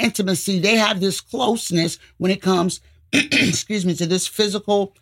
[0.00, 0.58] intimacy.
[0.58, 2.80] They have this closeness when it comes
[3.12, 4.94] excuse me to this physical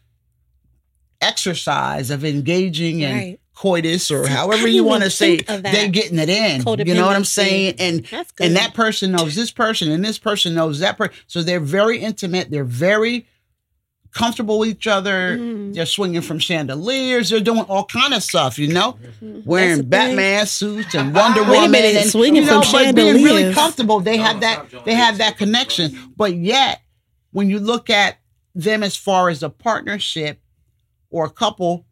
[1.20, 3.40] exercise of engaging in Right.
[3.54, 5.72] coitus or I however you want to say think of that.
[5.72, 6.62] they're getting it in.
[6.86, 7.74] You know what i'm saying?
[7.78, 8.06] And
[8.40, 11.98] and that person knows this person and this person knows that person so they're very
[11.98, 12.50] intimate.
[12.50, 13.26] They're very
[14.12, 15.38] comfortable with each other.
[15.38, 15.74] Mm.
[15.74, 17.30] they're swinging from chandeliers.
[17.30, 18.98] They're doing all kind of stuff you know?
[19.20, 19.88] Wearing the thing.
[19.88, 23.22] batman suits and wonder Wait a woman minute, and swinging you know, from but being
[23.22, 25.96] really comfortable they No, have that they have that connection.
[26.16, 26.80] But yet
[27.32, 28.18] when you look at
[28.54, 30.40] them as far as a partnership
[31.10, 31.84] or a couple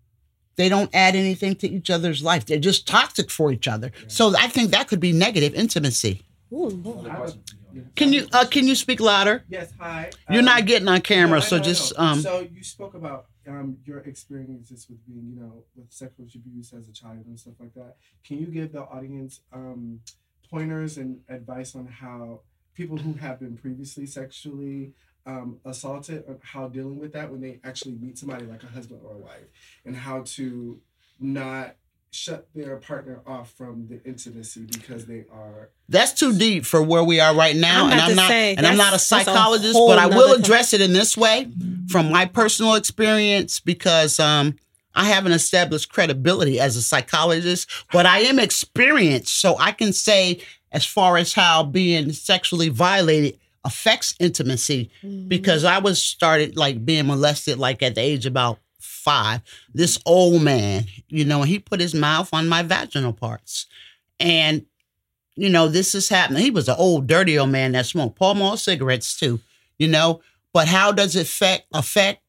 [0.56, 2.46] they don't add anything to each other's life.
[2.46, 3.92] They're just toxic for each other.
[4.08, 6.22] So i think that could be negative intimacy.
[6.52, 6.70] Ooh,
[7.82, 7.90] Lord.
[7.98, 8.30] Another question from the audience.
[8.32, 10.10] can you uh, can you speak louder Yes, hi.
[10.30, 13.26] you're Um, not getting on camera no, so know, just um So you spoke about
[13.48, 17.54] um your experiences with being, you know, with sexual abuse as a child and stuff
[17.60, 17.96] like that.
[18.24, 20.00] Can you give the audience um
[20.50, 22.40] pointers and advice on how
[22.74, 24.92] people who have been previously sexually
[25.26, 29.14] um, assaulted, how dealing with that when they actually meet somebody like a husband or
[29.14, 29.48] a wife,
[29.84, 30.80] and how to
[31.18, 31.74] not
[32.16, 37.04] shut their partner off from the intimacy because they are That's too deep for where
[37.04, 39.22] we are right now, I'm and I'm not say, and I'm not a that's- that's
[39.28, 41.48] a psychologist, but I will nother address it in this way
[41.88, 44.56] from my personal experience because um
[44.94, 50.40] I haven't established credibility as a psychologist, but I am experienced, so I can say
[50.72, 55.28] as far as how being sexually violated affects intimacy Mm-hmm.
[55.28, 59.40] because I was started like being molested like at the age about five.
[59.74, 63.66] This old man, you know, he put his mouth on my vaginal parts.
[64.18, 64.64] And,
[65.34, 66.42] you know, this is happening.
[66.42, 69.40] He was an old, dirty old man that smoked Pall Mall cigarettes too,
[69.78, 70.20] you know.
[70.52, 72.22] But how does it affect affect?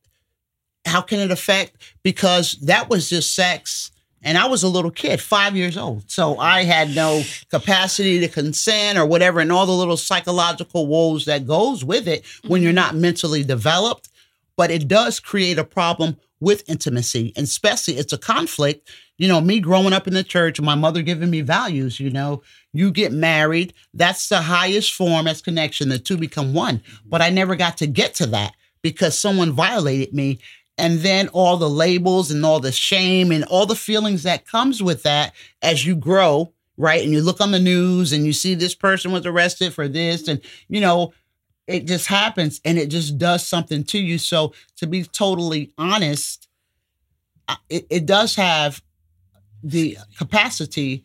[0.86, 1.78] How can it affect?
[2.04, 3.92] Because that was just sex.
[4.24, 6.10] And I was a little kid, five years old.
[6.10, 11.26] So I had no capacity to consent or whatever, and all the little psychological woes
[11.26, 12.76] that goes with it when you're mm-hmm.
[12.76, 14.10] not mentally developed.
[14.58, 18.90] But it does create a problem with intimacy, and especially it's a conflict.
[19.18, 22.44] You know, me growing up in the church, my mother giving me values, you know,
[22.74, 25.90] you get married, that's the highest form, that's connection.
[25.90, 26.78] The two become one.
[26.78, 27.10] Mm-hmm.
[27.10, 30.40] But I never got to get to that because someone violated me.
[30.78, 34.84] And then all the labels and all the shame and all the feelings that comes
[34.84, 37.04] with that as you grow, right?
[37.04, 40.28] And you look on the news and you see this person was arrested for this,
[40.28, 41.14] and you know,
[41.68, 44.18] it just happens and it just does something to you.
[44.18, 46.48] So to be totally honest,
[47.70, 48.82] it, it does have
[49.64, 51.04] the capacity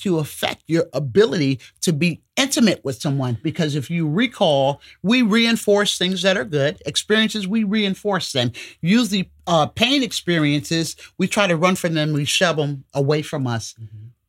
[0.00, 3.38] to affect your ability to be intimate with someone.
[3.42, 6.80] Because if you recall we reinforce things that are good.
[6.86, 8.52] Experiences we reinforce them.
[8.80, 13.46] Usually uh, pain experiences we try to run from them we shove them away from
[13.46, 13.74] us.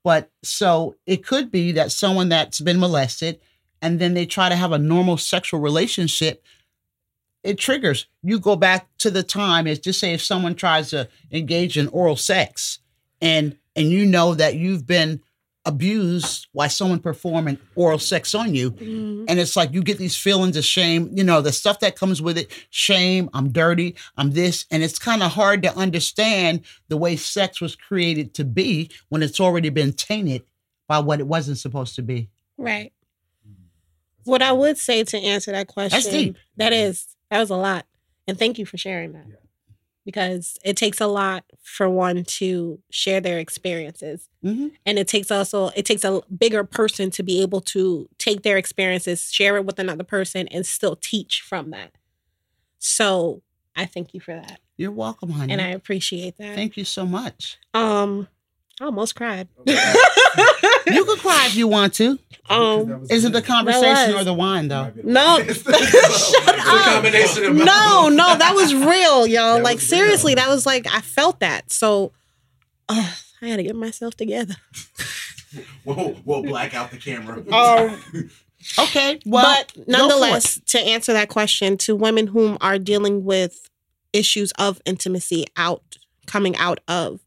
[0.04, 3.40] But so it could be that someone that's been molested
[3.82, 6.44] and then they try to have a normal sexual relationship
[7.44, 11.08] it triggers you go back to the time it's just say if someone tries to
[11.32, 12.80] engage in oral sex
[13.22, 15.22] and and you know that you've been
[15.68, 19.26] abused while someone performing oral sex on you Mhm.
[19.28, 22.22] and it's like you get these feelings of shame you know the stuff that comes
[22.22, 26.98] with it shame i'm dirty i'm this and it's kind of hard to understand the
[26.98, 30.44] way sex was created to be when it's already been tainted
[30.88, 32.94] by what it wasn't supposed to be Right.
[34.26, 36.36] What I would say to answer that question, deep.
[36.58, 37.86] that is, that was a lot.
[38.28, 39.26] And thank you for sharing that.
[39.28, 39.36] Yeah.
[40.04, 44.30] Because it takes a lot for one to share their experiences.
[44.44, 44.72] Mhm.
[44.86, 48.58] And it takes also it takes a bigger person to be able to take their
[48.58, 51.92] experiences, share it with another person, and still teach from that.
[52.78, 53.42] So
[53.76, 54.60] I thank you for that.
[54.78, 56.54] you're welcome honey And I appreciate that.
[56.56, 58.28] thank you so much um
[58.82, 59.48] I almost cried.
[60.88, 62.20] you can cry if you want to
[62.50, 65.40] um is it the conversation or the wine though No.
[65.48, 65.68] Shut
[66.48, 66.94] up.
[66.94, 69.56] combination of no, no, that was real, yo.
[69.56, 70.44] That like seriously, real.
[70.46, 71.72] that was like I felt that.
[71.72, 72.12] So
[72.88, 74.56] uh, I had to get myself together.
[75.86, 77.38] We'll, we'll black out the camera.
[77.54, 78.02] Um,
[78.80, 79.88] okay well but go for it.
[79.88, 83.70] nonetheless, to answer that question, to women whom are dealing with
[84.12, 87.22] issues of intimacy out coming out of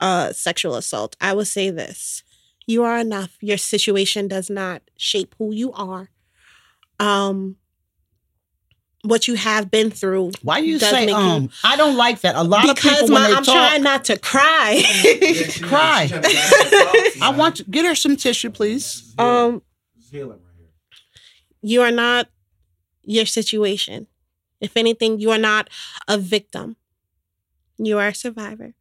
[0.00, 2.22] uh sexual assault, I would say this.
[2.70, 3.36] You are enough.
[3.40, 6.08] Your situation does not shape who you are.
[7.00, 7.56] Um
[9.02, 12.20] what you have been through why you does say make you- um i don't like
[12.20, 14.82] that a lot of because people when my, they I'm talk trying not to cry.
[15.62, 16.08] Cry.
[16.12, 19.62] i I want to get her some tissue please um,
[20.10, 20.68] healing right here.
[21.62, 22.28] you are not
[23.02, 24.06] your situation.
[24.60, 25.70] If anything, you are not
[26.06, 26.76] a victim.
[27.78, 28.74] You are a survivor.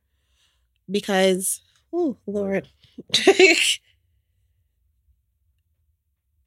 [0.91, 1.62] Because,
[1.93, 2.67] oh Lord,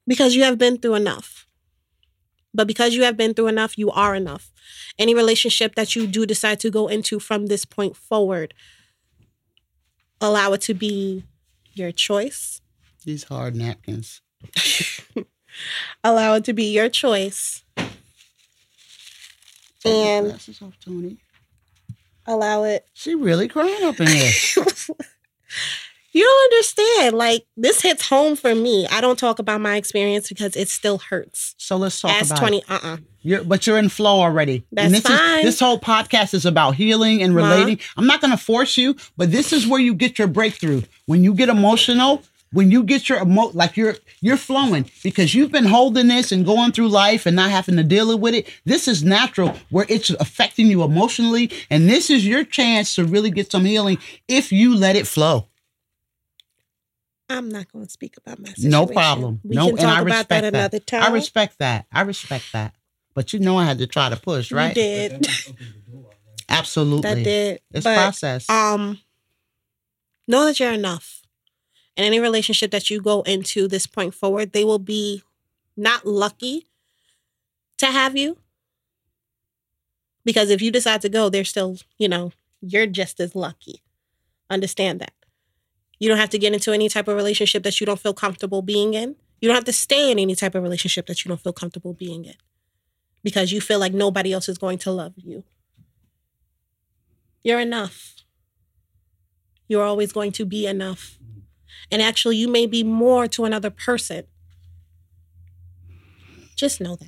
[0.07, 1.47] because you have been through enough.
[2.53, 4.51] But because you have been through enough, you are enough.
[4.99, 8.53] Any relationship that you do decide to go into from this point forward,
[10.21, 11.23] allow it to be
[11.73, 12.61] your choice.
[13.05, 14.21] these hard napkins
[16.03, 17.89] allow it to be your choice Take
[19.93, 21.17] And- glasses off, Toni.
[22.27, 24.31] allow it She really crying up in here.
[26.13, 30.29] you don't understand like this hits home for me i don't talk about my experience
[30.29, 32.63] because it still hurts So let's talk as about 20 it.
[32.69, 34.65] uh-uh You're, but you're in flow already.
[34.71, 35.39] That's and this fine.
[35.39, 37.41] Is, this whole podcast is about healing and Ma.
[37.41, 37.79] relating.
[37.95, 40.81] I'm not going to force you, but this is where you get your breakthrough.
[41.05, 42.21] When you get emotional,
[42.51, 46.45] when you get your emo, like you're you're flowing because you've been holding this and
[46.45, 48.47] going through life and not having to deal with it.
[48.65, 53.31] This is natural where it's affecting you emotionally, and this is your chance to really
[53.31, 53.97] get some healing
[54.27, 55.47] if you let it flow.
[57.29, 59.39] I'm not going to speak about my situation No problem.
[59.43, 61.85] we no, can talk and I about respect that another time I respect that.
[61.91, 62.75] I respect that.
[63.15, 64.69] But you know I had to try to push, right?
[64.69, 65.11] But did.
[65.11, 66.39] that just opened the door, right?
[66.49, 67.01] Absolutely.
[67.13, 67.59] That did.
[67.71, 68.49] It's but, process.
[68.49, 68.99] um
[70.27, 71.21] know that you're enough
[71.95, 75.21] in any relationship that you go into this point forward they will be
[75.77, 76.67] not lucky
[77.77, 78.37] to have you
[80.23, 82.31] because if you decide to go they're still you know
[82.61, 83.81] you're just as lucky
[84.49, 85.13] understand that
[85.99, 88.61] you don't have to get into any type of relationship that you don't feel comfortable
[88.61, 91.41] being in you don't have to stay in any type of relationship that you don't
[91.41, 92.35] feel comfortable being in
[93.23, 95.43] because you feel like nobody else is going to love you
[97.43, 98.13] you're enough
[99.67, 101.17] you're always going to be enough.
[101.91, 104.25] And actually, you may be more to another person.
[106.55, 107.07] Just know that.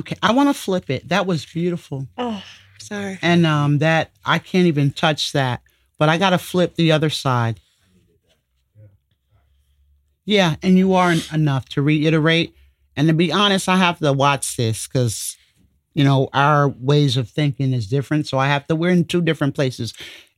[0.00, 1.08] okay, I want to flip it.
[1.08, 2.08] That was beautiful.
[2.18, 2.42] Oh,
[2.78, 3.18] sorry.
[3.22, 5.62] And um that I can't even touch that.
[6.00, 7.60] But I gotta flip the other side.
[10.24, 12.54] Yeah, and you aren't enough to reiterate.
[12.96, 15.36] And to be honest, I have to watch this because
[15.92, 18.26] you know our ways of thinking is different.
[18.26, 18.74] So I have to.
[18.76, 19.92] We're in two different places,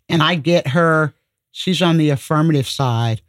[0.08, 1.14] and I get her.
[1.52, 3.22] She's on the affirmative side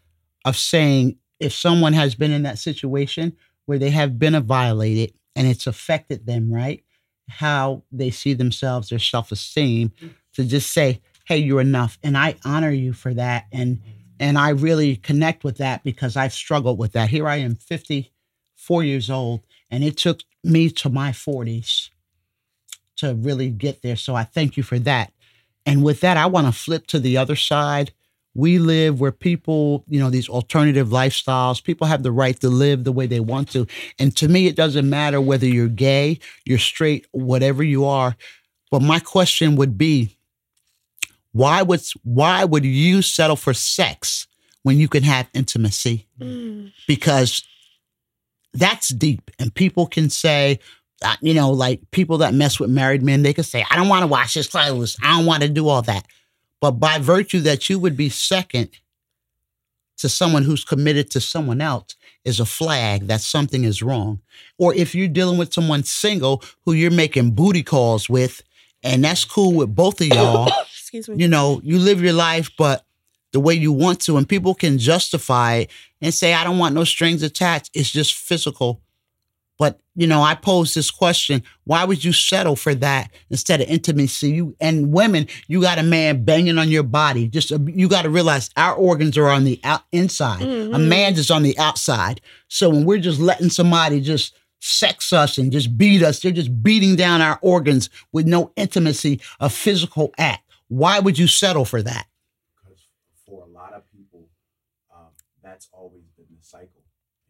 [0.44, 5.46] of saying if someone has been in that situation where they have been violated and
[5.46, 6.84] it's affected them, right?
[7.30, 9.92] How they see themselves, their self esteem,
[10.34, 13.80] to just say, "Hey, you're enough," and I honor you for that, and
[14.20, 17.10] and I really connect with that because I've struggled with that.
[17.10, 21.90] Here I am, 54 years old, and it took me to my 40s
[22.98, 23.96] to really get there.
[23.96, 25.12] So I thank you for that.
[25.66, 27.92] And with that, I want to flip to the other side.
[28.36, 32.84] We live where people, you know, these alternative lifestyles, people have the right to live
[32.84, 33.68] the way they want to.
[34.00, 38.16] And to me, it doesn't matter whether you're gay, you're straight, whatever you are.
[38.72, 40.18] But my question would be,
[41.34, 44.28] why would why would you settle for sex
[44.62, 46.08] when you can have intimacy?
[46.20, 46.72] Mm.
[46.88, 47.44] Because
[48.54, 50.60] that's deep, and people can say,
[51.04, 53.90] uh, you know, like people that mess with married men, they can say, "I don't
[53.90, 54.96] want to wash his clothes.
[55.04, 56.06] I don't want to do all that."
[56.62, 58.70] But by virtue that you would be second
[59.98, 64.20] to someone who's committed to someone else is a flag that something is wrong.
[64.58, 68.42] Or if you're dealing with someone single who you're making booty calls with,
[68.84, 70.52] and that's cool with both of y'all
[70.94, 71.24] Excuse me.
[71.24, 72.86] you know, you live your life, but
[73.32, 76.76] the way you want to, and people can justify it and say, I don't want
[76.76, 77.72] no strings attached.
[77.74, 78.80] It's just physical.
[79.58, 83.68] But, you know, I pose this question why would you settle for that instead of
[83.70, 84.32] intimacy?
[84.32, 87.28] You and women, you got a man banging on your body.
[87.28, 90.42] Just uh, you got to realize our organs are on the out, inside.
[90.44, 90.88] A Mhm.
[90.88, 92.20] man's is on the outside.
[92.50, 96.64] So when we're just letting somebody just sex us and just beat us, they're just
[96.64, 100.43] beating down our organs with no intimacy, a physical act.
[100.74, 102.08] Why would you settle for that?
[102.64, 102.88] because
[103.28, 104.28] for a lot of people,
[104.96, 105.10] um,
[105.44, 106.84] that's always been the cycle,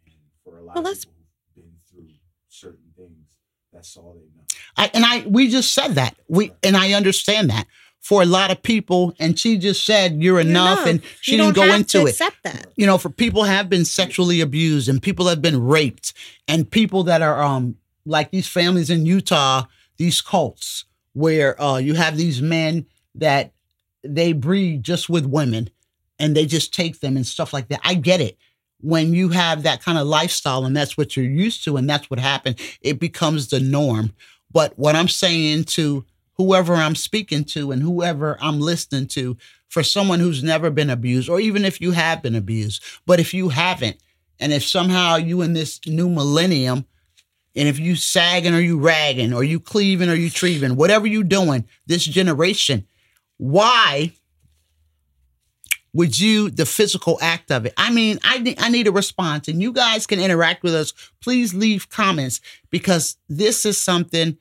[0.06, 1.13] and for a lot Well, of that's- people
[1.56, 2.15] who've been through
[2.47, 3.27] certain things,
[3.73, 4.45] that's all they know.
[4.77, 6.15] I, and I we just said that.
[6.29, 7.67] We and I understand that.
[7.99, 10.88] For a lot of people, and she just said you're, You're enough, enough.
[10.88, 12.10] and she You didn't don't go have into to it.
[12.12, 12.67] Accept that.
[12.75, 16.13] you know, for people have been sexually abused and people have been raped
[16.47, 19.65] and people that are um like these families in Utah,
[19.97, 23.54] these cults where uh you have these men that
[24.04, 25.69] they breed just with women
[26.19, 27.82] and they just take them and stuff like that.
[27.84, 28.38] I get it.
[28.82, 32.10] When you have that kind of lifestyle and that's what you're used to and that's
[32.10, 34.13] what happened, it becomes the norm.
[34.52, 39.38] But what I'm saying to whoever I'm speaking to and whoever I'm listening to,
[39.69, 43.34] for someone who's never been abused, or even if you have been abused, but if
[43.34, 43.97] you haven't,
[44.39, 46.86] and if somehow you in this new millennium,
[47.56, 51.23] and if you sagging or you ragging or you cleaving or you treeving, whatever you
[51.23, 52.88] doing, this generation,
[53.43, 54.13] why
[55.91, 57.73] would you the physical act of it?
[57.75, 60.93] I mean, I ne- I need a response, and you guys can interact with us.
[61.21, 64.38] Please leave comments because this is something.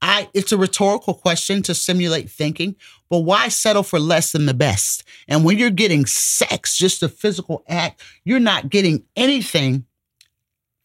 [0.00, 2.76] I it's a rhetorical question to simulate thinking,
[3.10, 5.04] but why settle for less than the best?
[5.28, 9.84] And when you're getting sex, just a physical act, you're not getting anything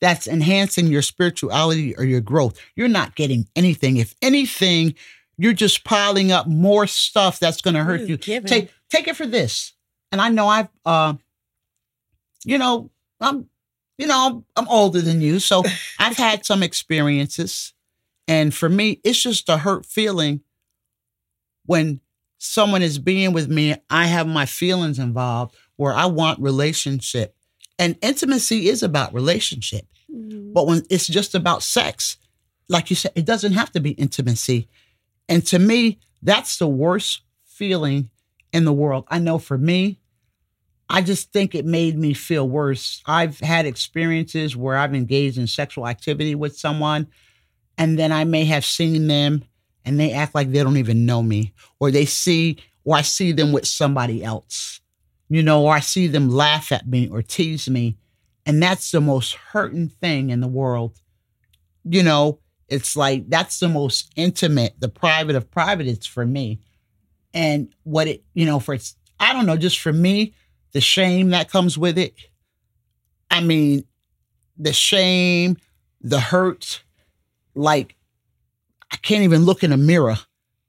[0.02, 2.60] that's enhancing your spirituality or your growth.
[2.76, 3.96] You're not getting anything.
[3.96, 4.93] If anything,
[5.38, 8.17] you're just piling up more stuff that's going to hurt you.
[8.17, 8.47] giving?
[8.47, 9.73] Take take it for this.
[10.12, 11.13] And I know I've uh
[12.43, 12.89] you know,
[13.20, 13.49] I'm
[13.97, 15.64] you know, I'm, I'm older than you, so
[15.99, 17.74] I've had some experiences.
[18.28, 20.41] And for me, it's just a hurt feeling
[21.66, 22.01] when
[22.38, 27.36] someone is being with me, I have my feelings involved where I want relationship.
[27.80, 29.86] And intimacy is about relationship.
[30.12, 30.53] Mhm.
[30.53, 32.18] But when it's just about sex,
[32.70, 34.68] like you said, it doesn't have to be intimacy.
[35.30, 38.09] And to me, that's the worst feeling
[38.53, 39.05] in the world.
[39.09, 39.99] I know for me,
[40.89, 43.01] I just think it made me feel worse.
[43.05, 47.07] I've had experiences where I've engaged in sexual activity with someone
[47.78, 49.43] and then I may have seen them
[49.86, 53.32] and they act like they don't even know me, or they see, or I see
[53.32, 54.82] them with somebody else,
[55.30, 57.97] you know, or I see them laugh at me or tease me.
[58.45, 60.99] And that's the most hurting thing in the world.
[61.86, 62.39] You know,
[62.70, 66.59] it's like that's the most intimate, the private of private it's for me.
[67.34, 70.34] And what it, you know, for it's, I don't know, just for me,
[70.74, 72.13] the shame that comes with it.
[73.30, 73.84] I mean,
[74.57, 75.57] the shame,
[76.01, 76.84] the hurt,
[77.55, 77.95] like
[78.91, 80.18] I can't even look in a mirror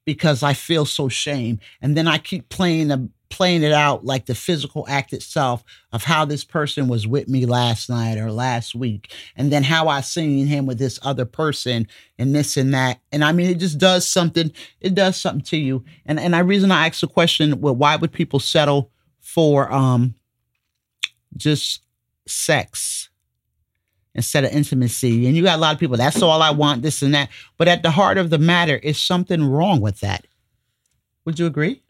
[0.04, 1.60] because I feel so shame.
[1.80, 5.62] And then I keep playing the playing it out like the physical act itself
[5.92, 9.88] of how this person was with me last night or last week and then how
[9.88, 11.86] i seen him with this other person
[12.18, 14.50] and this and that and i mean it just does something
[14.80, 17.96] it does something to you and and the reason i asked the question well why
[17.96, 20.14] would people settle for um
[21.36, 21.82] just
[22.26, 23.08] sex
[24.14, 25.26] instead of intimacy.
[25.26, 27.28] And you got a lot of people, that's all I want, this and that.
[27.56, 30.26] But at the heart of the matter is something wrong with that.
[31.24, 31.82] Would you agree?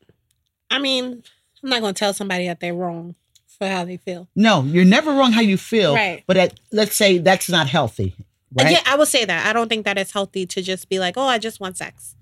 [0.70, 1.22] I mean,
[1.62, 3.14] I'm not going to tell somebody that they're wrong
[3.46, 4.28] for how they feel.
[4.36, 5.94] No, you're never wrong how you feel.
[5.94, 6.22] Right.
[6.26, 8.14] But at, let's say that's not healthy.
[8.54, 8.72] Right?
[8.72, 9.46] Yeah, I will say that.
[9.46, 12.14] I don't think that it's healthy to just be like, oh, I just want sex.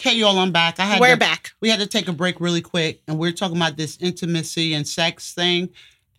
[0.00, 0.80] Hey, y'all, I'm back.
[0.80, 1.52] I had We're to, back.
[1.60, 4.86] We had to take a break really quick, and we're talking about this intimacy and
[4.86, 5.70] sex thing.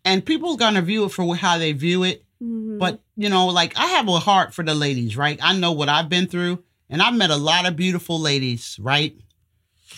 [0.05, 2.23] And people are going to view it for how they view it.
[2.41, 2.79] Mhm.
[2.79, 5.39] But you know, like I have a heart for the ladies, right?
[5.41, 9.15] I know what I've been through, and I've met a lot of beautiful ladies, right?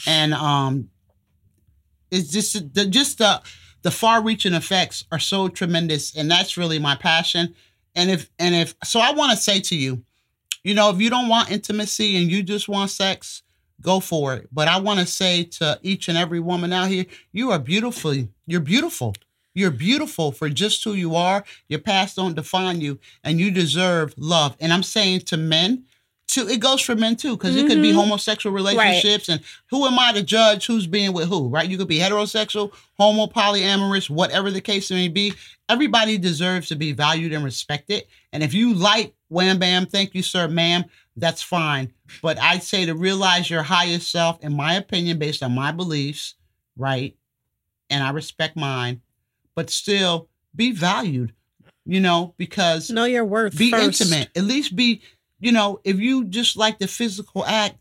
[0.07, 0.89] And um,
[2.11, 3.41] it's just the just the
[3.81, 7.55] the far-reaching effects are so tremendous, and that's really my passion.
[7.95, 10.03] And if and if so, I want to say to you,
[10.63, 13.43] you know, if you don't want intimacy and you just want sex,
[13.81, 14.49] go for it.
[14.51, 18.15] But I want to say to each and every woman out here, you are beautiful.
[18.45, 19.15] You're beautiful.
[19.55, 21.43] You're beautiful for just who you are.
[21.67, 24.55] Your past don't define you, and you deserve love.
[24.59, 25.85] And I'm saying to men,
[26.29, 27.95] too, it goes for men too, because it could be Mhm.
[27.95, 29.27] homosexual relationships.
[29.29, 31.69] And who am I to judge who's being with who, right?
[31.69, 35.33] You could be heterosexual, homo, polyamorous, whatever the case may be.
[35.67, 38.03] Everybody deserves to be valued and respected.
[38.31, 40.85] And if you like wham bam, thank you, sir, ma'am,
[41.17, 41.91] that's fine.
[42.21, 46.35] But I'd say to realize your highest self, in my opinion, based on my beliefs,
[46.77, 47.15] right?
[47.89, 49.01] And I respect mine,
[49.55, 51.33] but still be valued,
[51.85, 53.57] you know, because Know your worth.
[53.57, 54.01] be first.
[54.01, 54.29] intimate.
[54.35, 55.01] At least be,
[55.39, 57.77] you know, if you just like the physical act,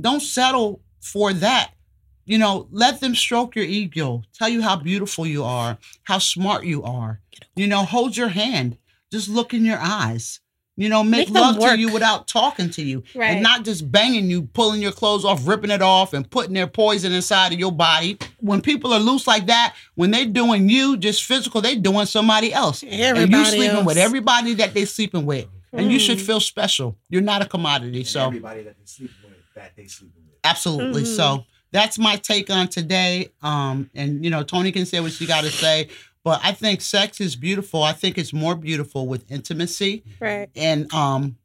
[0.00, 1.72] don't settle for that.
[2.24, 6.64] You know, let them stroke your ego, tell you how beautiful you are, how smart
[6.64, 7.20] you are.
[7.54, 8.78] You know, hold your hand,
[9.12, 10.40] just look in your eyes.
[10.78, 13.02] You know, make, Make love to you without talking to you.
[13.14, 13.30] Right.
[13.30, 16.66] And not just banging you, pulling your clothes off, ripping it off, and putting their
[16.66, 18.18] poison inside of your body.
[18.40, 22.52] When people are loose like that, when they're doing you just physical, they're doing somebody
[22.52, 22.82] else.
[22.82, 25.46] and you Everybody sleeping with everybody that they're sleeping with.
[25.72, 26.26] And you should Mm.
[26.26, 26.96] feel special.
[27.08, 27.98] You're not a commodity.
[27.98, 30.38] And So everybody that they sleep with, that they sleeping with.
[30.44, 31.02] absolutely.
[31.02, 31.16] Mhm.
[31.16, 33.28] So that's my take on today.
[33.42, 35.88] Um, and you know, Toni can say what she got to say,
[36.24, 37.82] but I think sex is beautiful.
[37.82, 40.02] I think it's more beautiful with intimacy.
[40.20, 40.48] Right.
[40.56, 41.36] And um,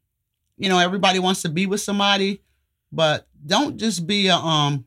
[0.56, 2.40] you know, everybody wants to be with somebody,
[2.92, 4.86] but don't just be a um,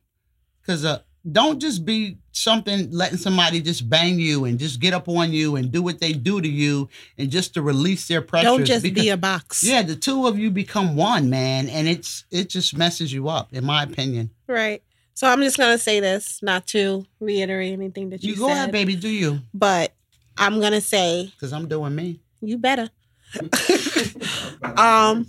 [0.62, 1.00] because uh,
[1.32, 5.56] don't just be something letting somebody just bang you and just get up on you
[5.56, 8.46] and do what they do to you and just to release their pressure.
[8.46, 9.64] Don't just because- be a box.
[9.64, 13.54] yeah, the two of you become one, man, and it's it just messes you up,
[13.54, 14.30] in my opinion.
[14.48, 14.84] Right.
[15.14, 18.54] So I'm just gonna say this, not to reiterate anything that you, You go said,
[18.54, 19.40] ahead, baby, do you?
[19.54, 19.94] but
[20.38, 22.20] I'm gonna say Because I'm doing me.
[22.42, 22.90] you better
[24.78, 25.26] Um,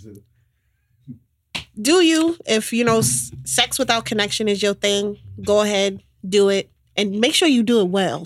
[1.81, 2.37] do you.
[2.45, 7.35] If you know sex without connection is your thing, go ahead, do it, and make
[7.35, 8.25] sure you do it well,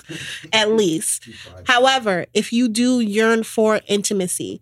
[0.52, 1.28] at least.
[1.66, 4.60] However, if you do yearn for intimacy,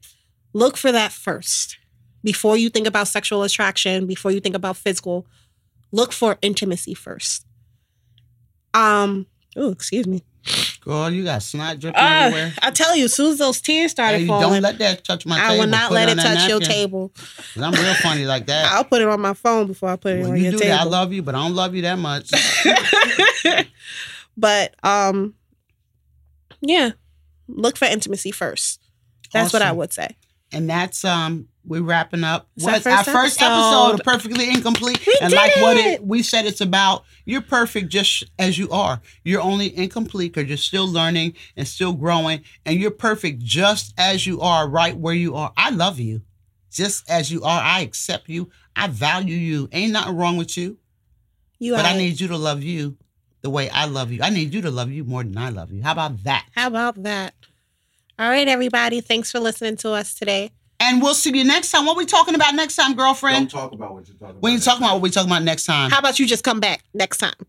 [0.53, 1.79] look for that first.
[2.23, 5.27] Before you think about sexual attraction, before you think about physical,
[5.93, 7.47] look for intimacy first.
[8.75, 9.27] Um,
[9.57, 10.23] oh, excuse me.
[10.81, 12.55] Girl, you got snot dripping Ah, everywhere.
[12.63, 15.27] I tell you, as soon as those tears started Hey, falling, don't let that touch
[15.27, 15.45] my table.
[15.47, 15.61] I table.
[15.61, 17.13] will not Put let it that touch your table.
[17.15, 18.73] 'cause I'm real funny like that.
[18.73, 20.59] I'll put it on my phone before I put it when on you your do
[20.59, 20.71] table.
[20.77, 22.31] that, I love you, but I don't love you that much.
[24.37, 25.35] but um,
[26.61, 26.93] yeah,
[27.49, 28.81] look for intimacy first.
[29.33, 30.17] That's what I would say.
[30.53, 32.49] and that's um we're wrapping up.
[32.57, 34.03] It's our first our first episode.
[34.03, 35.07] perfectly incomplete.
[35.07, 35.87] We and did like what it!
[35.87, 39.01] it we said it's about you're perfect just as you are.
[39.23, 44.27] You're only incomplete because you're still learning and still growing and you're perfect just as
[44.27, 45.53] you are right where you are.
[45.57, 46.23] I love you.
[46.71, 48.51] Just as you are i accept you.
[48.75, 49.69] I value you.
[49.73, 50.79] Ain't nothing wrong with you.
[51.59, 52.97] You but i need you to love you
[53.43, 54.23] the way i love you.
[54.23, 55.83] I need you to love you more than i love you.
[55.83, 56.47] How about that?
[56.55, 57.35] How about that?
[58.19, 59.01] All right, everybody.
[59.01, 60.51] Thanks for listening to us today.
[60.81, 61.87] And we'll see you next time.
[61.87, 63.51] What we talking about next time, girlfriend?
[63.51, 64.43] Don't talk about what you're talking about.
[64.43, 65.91] We ain't talking about what we talking about next time.
[65.91, 67.35] How about you just come back next time?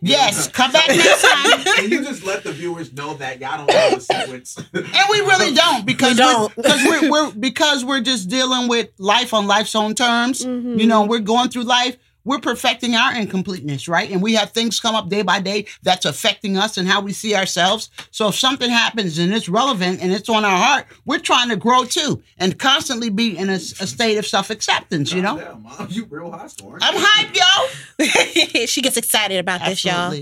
[0.00, 1.64] Yes, come back next time.
[1.76, 4.56] Can you just let the viewers know that y'all don't know the sequence?
[4.56, 6.56] And we really don't because We don't.
[6.56, 10.44] We're, because we're, we're because we're just dealing with life on life's own terms.
[10.44, 10.78] Mhm.
[10.80, 11.96] You know, we're going through life.
[12.24, 14.10] We're perfecting our incompleteness, right?
[14.10, 17.12] And we have things come up day by day that's affecting us and how we
[17.12, 17.90] see ourselves.
[18.10, 21.56] So if something happens and it's relevant and it's on our heart, we're trying to
[21.56, 25.12] grow too and constantly be in a, a state of self acceptance.
[25.12, 26.70] You know, Damn, mom, you real hostile.
[26.70, 27.00] aren't I'm you?
[27.04, 27.36] hype,
[28.56, 28.66] yo.
[28.66, 30.14] she gets excited about this, y'all.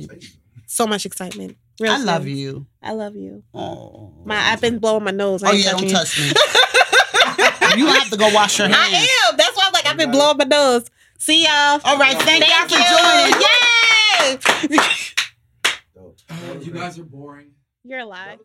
[0.66, 1.56] So much excitement.
[1.80, 2.66] Real I love you.
[2.82, 3.42] I love you.
[3.54, 5.42] Oh, My I've been blowing my nose.
[5.42, 6.26] I oh yeah, don't touch me.
[7.76, 8.78] you have to go wash your hands.
[8.94, 9.36] I am.
[9.36, 10.84] That's why I'm like I've been blowing my nose.
[11.20, 11.80] See y'all.
[11.84, 12.84] All right, thank, y'all for you.
[12.96, 13.34] joining.
[14.70, 16.64] Yay!
[16.64, 17.50] You guys are boring.
[17.84, 18.38] You're alive.